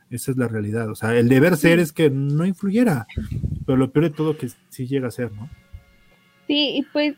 [0.09, 0.89] Esa es la realidad.
[0.89, 3.07] O sea, el deber ser es que no influyera,
[3.65, 5.49] pero lo peor de todo que sí llega a ser, ¿no?
[6.47, 7.15] Sí, y pues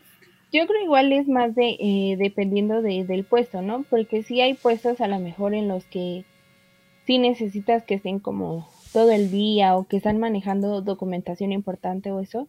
[0.52, 3.84] yo creo igual es más de eh, dependiendo de, del puesto, ¿no?
[3.88, 6.24] Porque sí hay puestos a lo mejor en los que
[7.06, 12.20] sí necesitas que estén como todo el día o que están manejando documentación importante o
[12.20, 12.46] eso,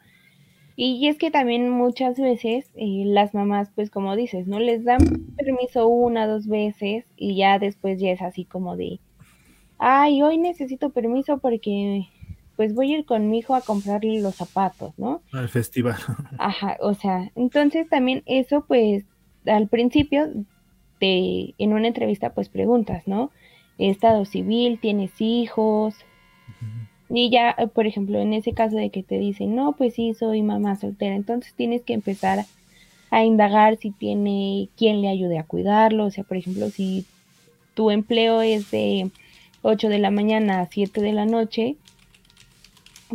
[0.75, 4.59] y es que también muchas veces eh, las mamás, pues como dices, ¿no?
[4.59, 8.99] Les dan permiso una, dos veces y ya después ya es así como de,
[9.85, 12.07] ay, hoy necesito permiso porque
[12.55, 15.21] pues voy a ir con mi hijo a comprarle los zapatos, ¿no?
[15.33, 15.97] Al festival.
[16.37, 19.03] Ajá, o sea, entonces también eso pues
[19.45, 20.29] al principio
[20.99, 23.31] te, en una entrevista pues preguntas, ¿no?
[23.77, 25.95] Estado civil, tienes hijos,
[27.09, 30.13] y ya, eh, por ejemplo, en ese caso de que te dicen, no, pues sí,
[30.13, 32.45] soy mamá soltera, entonces tienes que empezar
[33.11, 37.05] a indagar si tiene quien le ayude a cuidarlo, o sea, por ejemplo, si
[37.75, 39.11] tu empleo es de
[39.63, 41.77] 8 de la mañana a 7 de la noche,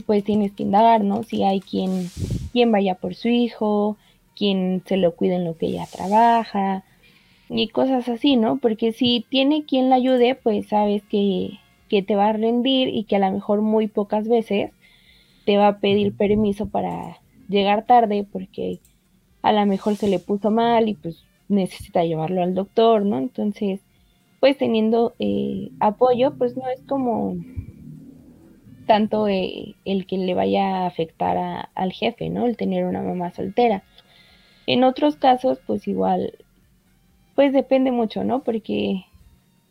[0.06, 1.22] pues tienes que indagar, ¿no?
[1.22, 2.10] Si hay quien,
[2.52, 3.96] quien vaya por su hijo,
[4.36, 6.82] quien se lo cuide en lo que ella trabaja
[7.48, 8.58] y cosas así, ¿no?
[8.58, 13.04] Porque si tiene quien la ayude, pues sabes que que te va a rendir y
[13.04, 14.70] que a lo mejor muy pocas veces
[15.44, 17.18] te va a pedir permiso para
[17.48, 18.78] llegar tarde porque
[19.42, 23.18] a lo mejor se le puso mal y pues necesita llevarlo al doctor, ¿no?
[23.18, 23.80] Entonces,
[24.40, 27.36] pues teniendo eh, apoyo, pues no es como
[28.86, 32.46] tanto eh, el que le vaya a afectar al jefe, ¿no?
[32.46, 33.82] El tener una mamá soltera.
[34.66, 36.32] En otros casos, pues igual
[37.38, 38.42] pues depende mucho, ¿no?
[38.42, 39.04] Porque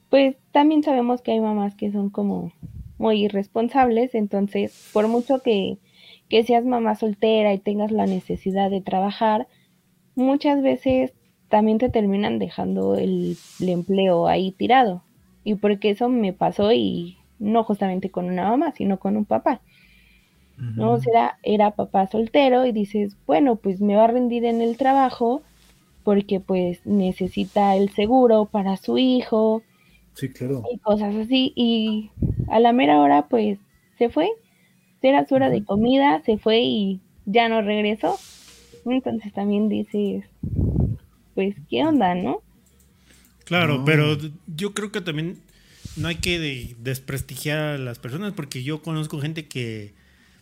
[0.10, 2.54] pues también sabemos que hay mamás que son como
[2.98, 5.78] muy irresponsables, entonces por mucho que,
[6.30, 9.50] que seas mamá soltera y tengas la necesidad de trabajar,
[10.16, 11.14] muchas veces
[11.50, 15.04] también te terminan dejando el, empleo ahí tirado.
[15.44, 19.62] Y porque eso me pasó y no justamente con una mamá, sino con un papá.
[20.58, 20.94] ¿no?
[20.94, 24.76] O sea, era papá soltero y dices, bueno, pues me va a rendir en el
[24.76, 25.44] trabajo
[26.04, 29.62] porque pues necesita el seguro para su hijo.
[30.16, 30.64] Sí, claro.
[30.74, 31.54] Y cosas así.
[31.56, 32.10] Y
[32.50, 33.60] a la mera hora pues
[33.98, 34.30] se fue.
[35.02, 38.18] Era su hora de comida, se fue y ya no regresó.
[38.86, 40.26] Entonces también dices,
[41.38, 42.42] pues, ¿qué onda, no?
[43.44, 44.18] Claro, pero
[44.48, 45.38] yo creo que también
[45.96, 49.94] no hay que desprestigiar a las personas porque yo conozco gente que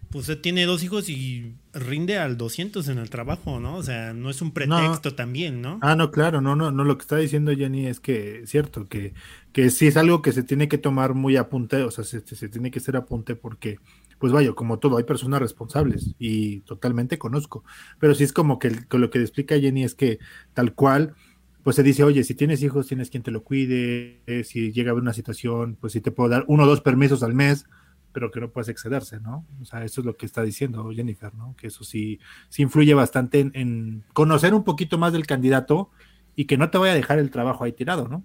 [0.09, 3.75] pues tiene dos hijos y rinde al 200 en el trabajo, ¿no?
[3.75, 5.79] O sea, no es un pretexto también, ¿no?
[5.81, 8.87] Ah, no, claro, no, no, no, lo que está diciendo Jenny es que es cierto,
[8.87, 9.13] que,
[9.51, 12.47] que sí es algo que se tiene que tomar muy apunte, o sea, se, se
[12.47, 13.79] tiene que ser apunte porque
[14.19, 17.63] pues vaya, como todo, hay personas responsables y totalmente conozco.
[17.99, 20.19] Pero sí es como que, lo que explica Jenny es que
[20.53, 21.15] tal cual,
[21.63, 24.89] pues se dice, oye, si tienes hijos, tienes quien te lo cuide, eh, si llega
[24.89, 27.65] a haber una situación, pues si te puedo dar uno o dos permisos al mes,
[28.13, 29.45] pero que no puedes excederse, ¿no?
[29.61, 31.53] O sea, eso es lo que está diciendo Jennifer, ¿no?
[31.57, 35.89] Que eso sí, sí influye bastante en, conocer un poquito más del candidato
[36.33, 38.23] y que no te vaya a dejar el trabajo ahí tirado, ¿no?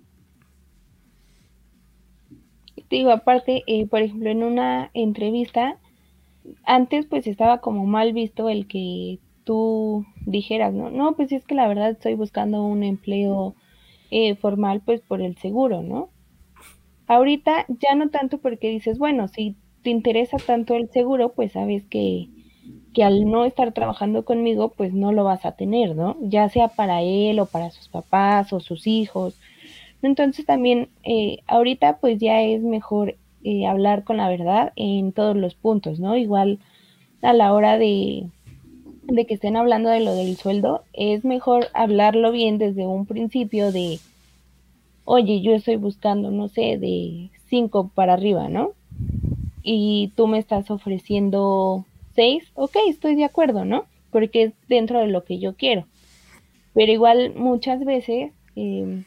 [2.91, 5.78] digo, aparte, eh, por ejemplo, en una entrevista,
[6.64, 10.90] antes pues estaba como mal visto el que tú dijeras, ¿no?
[10.90, 13.55] No, pues es que la verdad estoy buscando un empleo
[14.11, 16.11] eh, formal pues por el seguro, ¿no?
[17.07, 21.84] Ahorita ya no tanto porque dices, bueno, si te interesa tanto el seguro, pues sabes
[21.86, 22.28] que,
[22.94, 26.16] que al no estar trabajando conmigo, pues no lo vas a tener, ¿no?
[26.20, 29.38] Ya sea para él o para sus papás o sus hijos.
[30.03, 35.36] Entonces también eh, ahorita pues ya es mejor eh, hablar con la verdad en todos
[35.36, 36.16] los puntos, ¿no?
[36.16, 36.59] Igual
[37.22, 38.26] a la hora de,
[39.05, 43.72] de que estén hablando de lo del sueldo, es mejor hablarlo bien desde un principio
[43.72, 43.99] de,
[45.05, 48.72] oye, yo estoy buscando, no sé, de 5 para arriba, ¿no?
[49.62, 51.84] Y tú me estás ofreciendo
[52.14, 53.84] 6, ok, estoy de acuerdo, ¿no?
[54.11, 55.86] Porque es dentro de lo que yo quiero.
[56.74, 59.03] Pero igual muchas veces eh,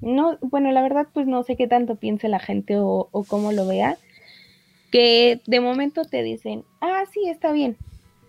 [0.00, 3.52] no, bueno, la verdad pues no sé qué tanto piense la gente o, o cómo
[3.52, 3.98] lo vea,
[4.90, 7.76] que de momento te dicen, ah, sí, está bien,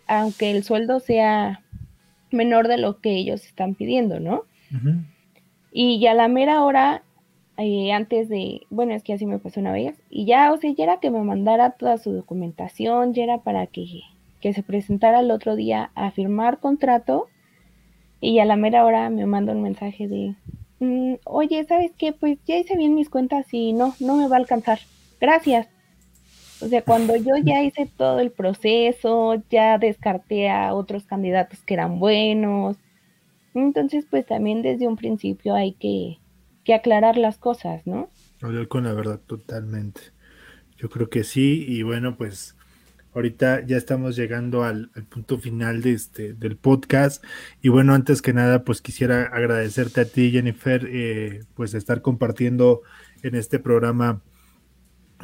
[0.08, 1.62] aunque el sueldo sea
[2.32, 4.44] menor de lo que ellos están pidiendo, ¿no?
[5.74, 7.04] Y ya la mera hora,
[7.58, 10.72] eh, antes de, bueno, es que así me pasó una vez, y ya, o sea,
[10.72, 13.86] ya era que me mandara toda su documentación, ya era para que,
[14.40, 17.28] que se presentara el otro día a firmar contrato,
[18.22, 20.36] y a la mera hora me manda un mensaje de,
[20.82, 22.12] Mm, oye, ¿sabes qué?
[22.12, 24.80] Pues ya hice bien mis cuentas y no, no me va a alcanzar.
[25.20, 25.68] Gracias.
[26.60, 31.76] O sea, cuando yo ya hice todo el proceso, ya descarté a otros candidatos que
[31.76, 32.78] eran buenos.
[33.54, 36.18] Entonces, pues también desde un principio hay que,
[36.64, 38.10] que aclarar las cosas, ¿no?
[38.42, 40.02] Hablar con la verdad totalmente.
[40.78, 42.56] Yo creo que sí, y bueno, pues
[43.14, 47.24] Ahorita ya estamos llegando al, punto final de este, del podcast.
[47.62, 52.82] Y bueno, antes que nada, pues quisiera agradecerte a ti, Jennifer, eh, pues estar compartiendo
[53.22, 54.22] en este programa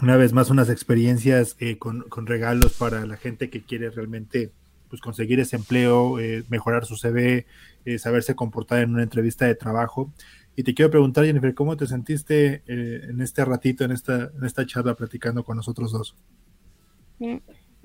[0.01, 4.51] una vez más unas experiencias eh, con, regalos para la gente que quiere realmente
[4.89, 7.45] pues conseguir ese empleo, eh, mejorar su CV,
[7.97, 10.13] saberse comportar en una entrevista de trabajo.
[10.57, 14.65] Y te quiero preguntar, Jennifer, ¿cómo te sentiste en este ratito, en esta, en esta
[14.65, 16.15] charla, platicando con nosotros dos?
[17.19, 17.37] Mm,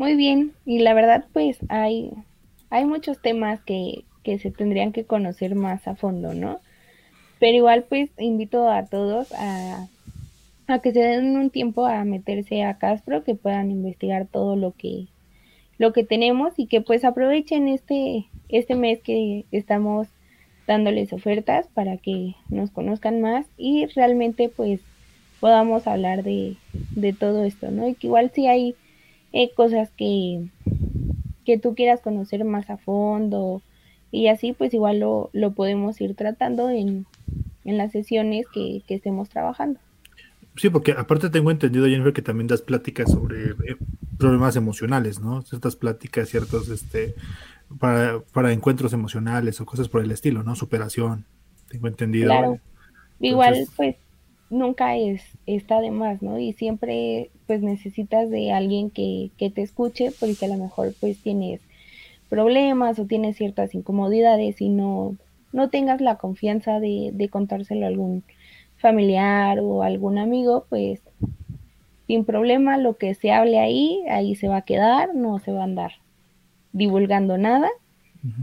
[0.02, 2.10] muy bien, y la verdad pues hay,
[2.70, 6.58] hay muchos temas que, que se tendrían que conocer más a fondo, ¿no?
[7.38, 9.86] Pero igual pues invito a todos a,
[10.66, 14.72] a que se den un tiempo a meterse a Castro, que puedan investigar todo lo
[14.72, 15.06] que,
[15.78, 20.08] lo que tenemos y que pues aprovechen este, este mes que estamos
[20.66, 24.80] dándoles ofertas para que nos conozcan más y realmente pues
[25.38, 26.56] podamos hablar de,
[26.96, 27.86] de todo esto, ¿no?
[27.86, 28.74] Y que igual si hay
[29.32, 30.48] eh, cosas que,
[31.44, 33.62] que tú quieras conocer más a fondo
[34.10, 37.06] y así pues igual lo, lo podemos ir tratando en,
[37.64, 39.80] en las sesiones que, que, estemos trabajando.
[40.56, 43.76] Sí, porque aparte tengo entendido, Jennifer, que también das pláticas sobre eh,
[44.18, 45.40] problemas emocionales, ¿no?
[45.42, 47.14] Ciertas pláticas, ciertos, este,
[47.78, 50.54] para, para encuentros emocionales o cosas por el estilo, ¿no?
[50.54, 51.24] Superación,
[51.70, 52.26] tengo entendido.
[52.26, 52.58] Claro.
[53.18, 53.96] Igual, pues,
[54.50, 56.38] nunca es, está de más, ¿no?
[56.38, 61.18] Y siempre pues necesitas de alguien que, que te escuche porque a lo mejor pues
[61.18, 61.60] tienes
[62.30, 65.16] problemas o tienes ciertas incomodidades y no,
[65.52, 68.22] no tengas la confianza de, de contárselo a algún
[68.78, 71.02] familiar o algún amigo, pues
[72.06, 75.60] sin problema lo que se hable ahí, ahí se va a quedar, no se va
[75.60, 75.92] a andar
[76.72, 77.68] divulgando nada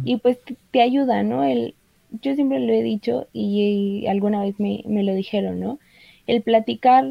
[0.03, 0.38] y pues
[0.70, 1.43] te, ayuda, ¿no?
[1.43, 1.74] El,
[2.22, 5.80] yo siempre lo he dicho y, alguna vez me, me, lo dijeron, ¿no?
[6.28, 7.07] El platicar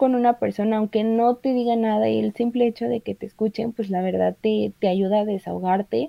[0.00, 3.26] con una persona, aunque no te diga nada y el simple hecho de que te
[3.26, 6.08] escuchen, pues la verdad te, te ayuda a desahogarte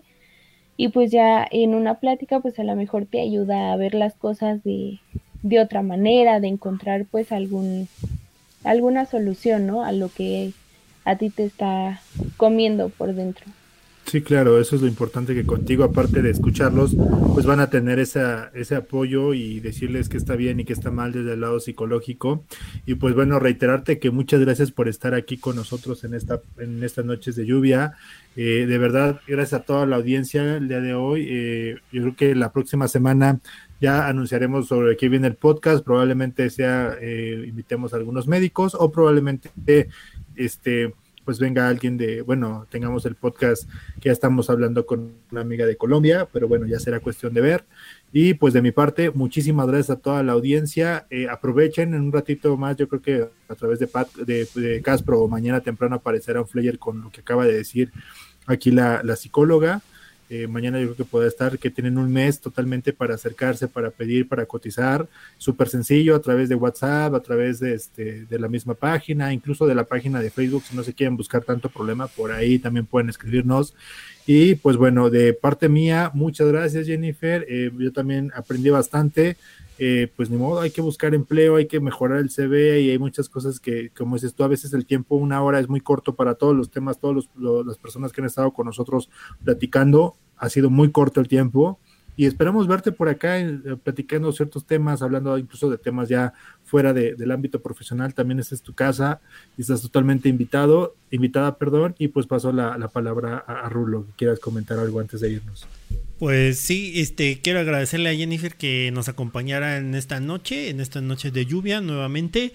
[0.77, 4.13] y pues ya en una plática pues a lo mejor te ayuda a ver las
[4.13, 4.99] cosas de,
[5.43, 7.89] de otra manera, de encontrar pues algún
[8.63, 9.83] alguna solución, ¿no?
[9.83, 10.53] A lo que
[11.03, 11.99] a ti te está
[12.37, 13.45] comiendo por dentro.
[14.11, 16.97] Sí, claro, eso es lo importante que contigo, aparte de escucharlos,
[17.33, 20.91] pues van a tener esa, ese apoyo y decirles que está bien y que está
[20.91, 22.43] mal desde el lado psicológico.
[22.85, 26.83] Y pues bueno, reiterarte que muchas gracias por estar aquí con nosotros en, esta, en
[26.83, 27.93] estas noches de lluvia.
[28.35, 31.27] Eh, de verdad, gracias a toda la audiencia el día de hoy.
[31.29, 33.39] Eh, yo creo que la próxima semana
[33.79, 35.85] ya anunciaremos sobre qué viene el podcast.
[35.85, 39.87] Probablemente sea, eh, invitemos a algunos médicos o probablemente
[40.35, 40.93] este
[41.31, 43.63] pues venga alguien de, bueno, tengamos el podcast
[44.01, 47.39] que ya estamos hablando con una amiga de Colombia, pero bueno, ya será cuestión de
[47.39, 47.63] ver.
[48.11, 51.07] Y pues de mi parte, muchísimas gracias a toda la audiencia.
[51.09, 54.81] Eh, aprovechen en un ratito más, yo creo que a través de, Pat, de, de
[54.81, 57.93] Caspro mañana temprano aparecerá un flyer con lo que acaba de decir
[58.45, 59.81] aquí la psicóloga.
[60.33, 63.89] Eh, mañana yo creo que puede estar, que tienen un mes totalmente para acercarse, para
[63.91, 65.05] pedir, para cotizar,
[65.37, 69.67] súper sencillo a través de WhatsApp, a través de, este, de la misma página, incluso
[69.67, 72.85] de la página de Facebook, si no se quieren buscar tanto problema, por ahí también
[72.85, 73.75] pueden escribirnos.
[74.25, 79.35] Y pues bueno, de parte mía, muchas gracias Jennifer, eh, yo también aprendí bastante.
[79.83, 82.99] Eh, pues ni modo, hay que buscar empleo, hay que mejorar el CV y hay
[82.99, 86.13] muchas cosas que, como dices tú, a veces el tiempo, una hora es muy corto
[86.13, 87.27] para todos los temas, todas
[87.65, 89.09] las personas que han estado con nosotros
[89.43, 91.79] platicando, ha sido muy corto el tiempo
[92.15, 96.31] y esperamos verte por acá eh, platicando ciertos temas, hablando incluso de temas ya
[96.63, 99.19] fuera del ámbito profesional, también esta es tu casa
[99.57, 104.39] y estás totalmente invitado, invitada, perdón, y pues paso la, palabra a, a Rulo, quieras
[104.39, 105.65] comentar algo antes de irnos.
[106.21, 111.01] Pues sí, este quiero agradecerle a Jennifer que nos acompañara en esta noche, en esta
[111.01, 112.53] noche de lluvia nuevamente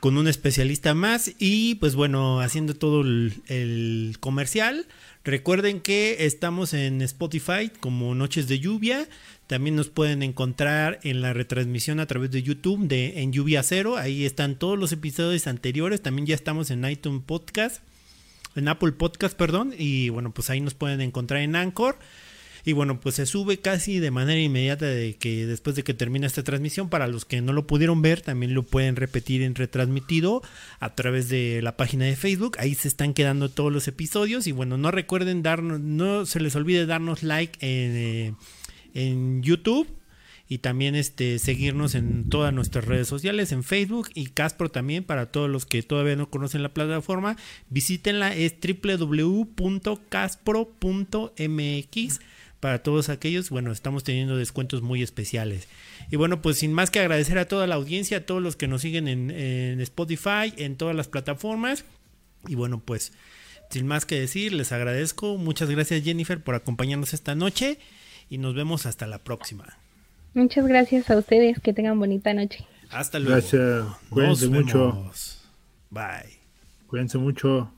[0.00, 4.86] con un especialista más y pues bueno, haciendo todo el, comercial.
[5.24, 9.08] Recuerden que estamos en Spotify como Noches de Lluvia.
[9.46, 13.96] También nos pueden encontrar en la retransmisión a través de YouTube de En Lluvia Cero.
[13.96, 16.02] Ahí están todos los episodios anteriores.
[16.02, 17.82] También ya estamos en iTunes Podcast,
[18.56, 19.72] en Apple Podcast, perdón.
[19.78, 21.96] Y bueno, pues ahí nos pueden encontrar en Anchor.
[22.66, 26.26] Y bueno, pues se sube casi de manera inmediata de que después de que termina
[26.26, 30.42] esta transmisión, para los que no lo pudieron ver, también lo pueden repetir en retransmitido
[30.80, 32.56] a través de la página de Facebook.
[32.58, 34.48] Ahí se están quedando todos los episodios.
[34.48, 38.34] Y bueno, no recuerden darnos, no se les olvide darnos like en, eh,
[38.94, 39.86] en YouTube
[40.48, 45.26] y también este seguirnos en todas nuestras redes sociales en Facebook y Caspro también para
[45.26, 47.36] todos los que todavía no conocen la plataforma
[47.68, 49.56] visítenla es www.caspro.mx
[52.60, 55.68] para todos aquellos, bueno, estamos teniendo descuentos muy especiales.
[56.10, 58.68] Y bueno, pues sin más que agradecer a toda la audiencia, a todos los que
[58.68, 61.84] nos siguen en, Spotify, en todas las plataformas.
[62.46, 63.12] Y bueno, pues
[63.70, 65.36] sin más que decir, les agradezco.
[65.36, 67.78] Muchas gracias Jennifer por acompañarnos esta noche
[68.30, 69.78] y nos vemos hasta la próxima.
[70.34, 72.66] Muchas gracias a ustedes, que tengan bonita noche.
[72.90, 73.36] Hasta luego.
[73.36, 75.10] Gracias, cuídense mucho.
[75.90, 76.38] Bye.
[76.86, 77.72] Cuídense mucho.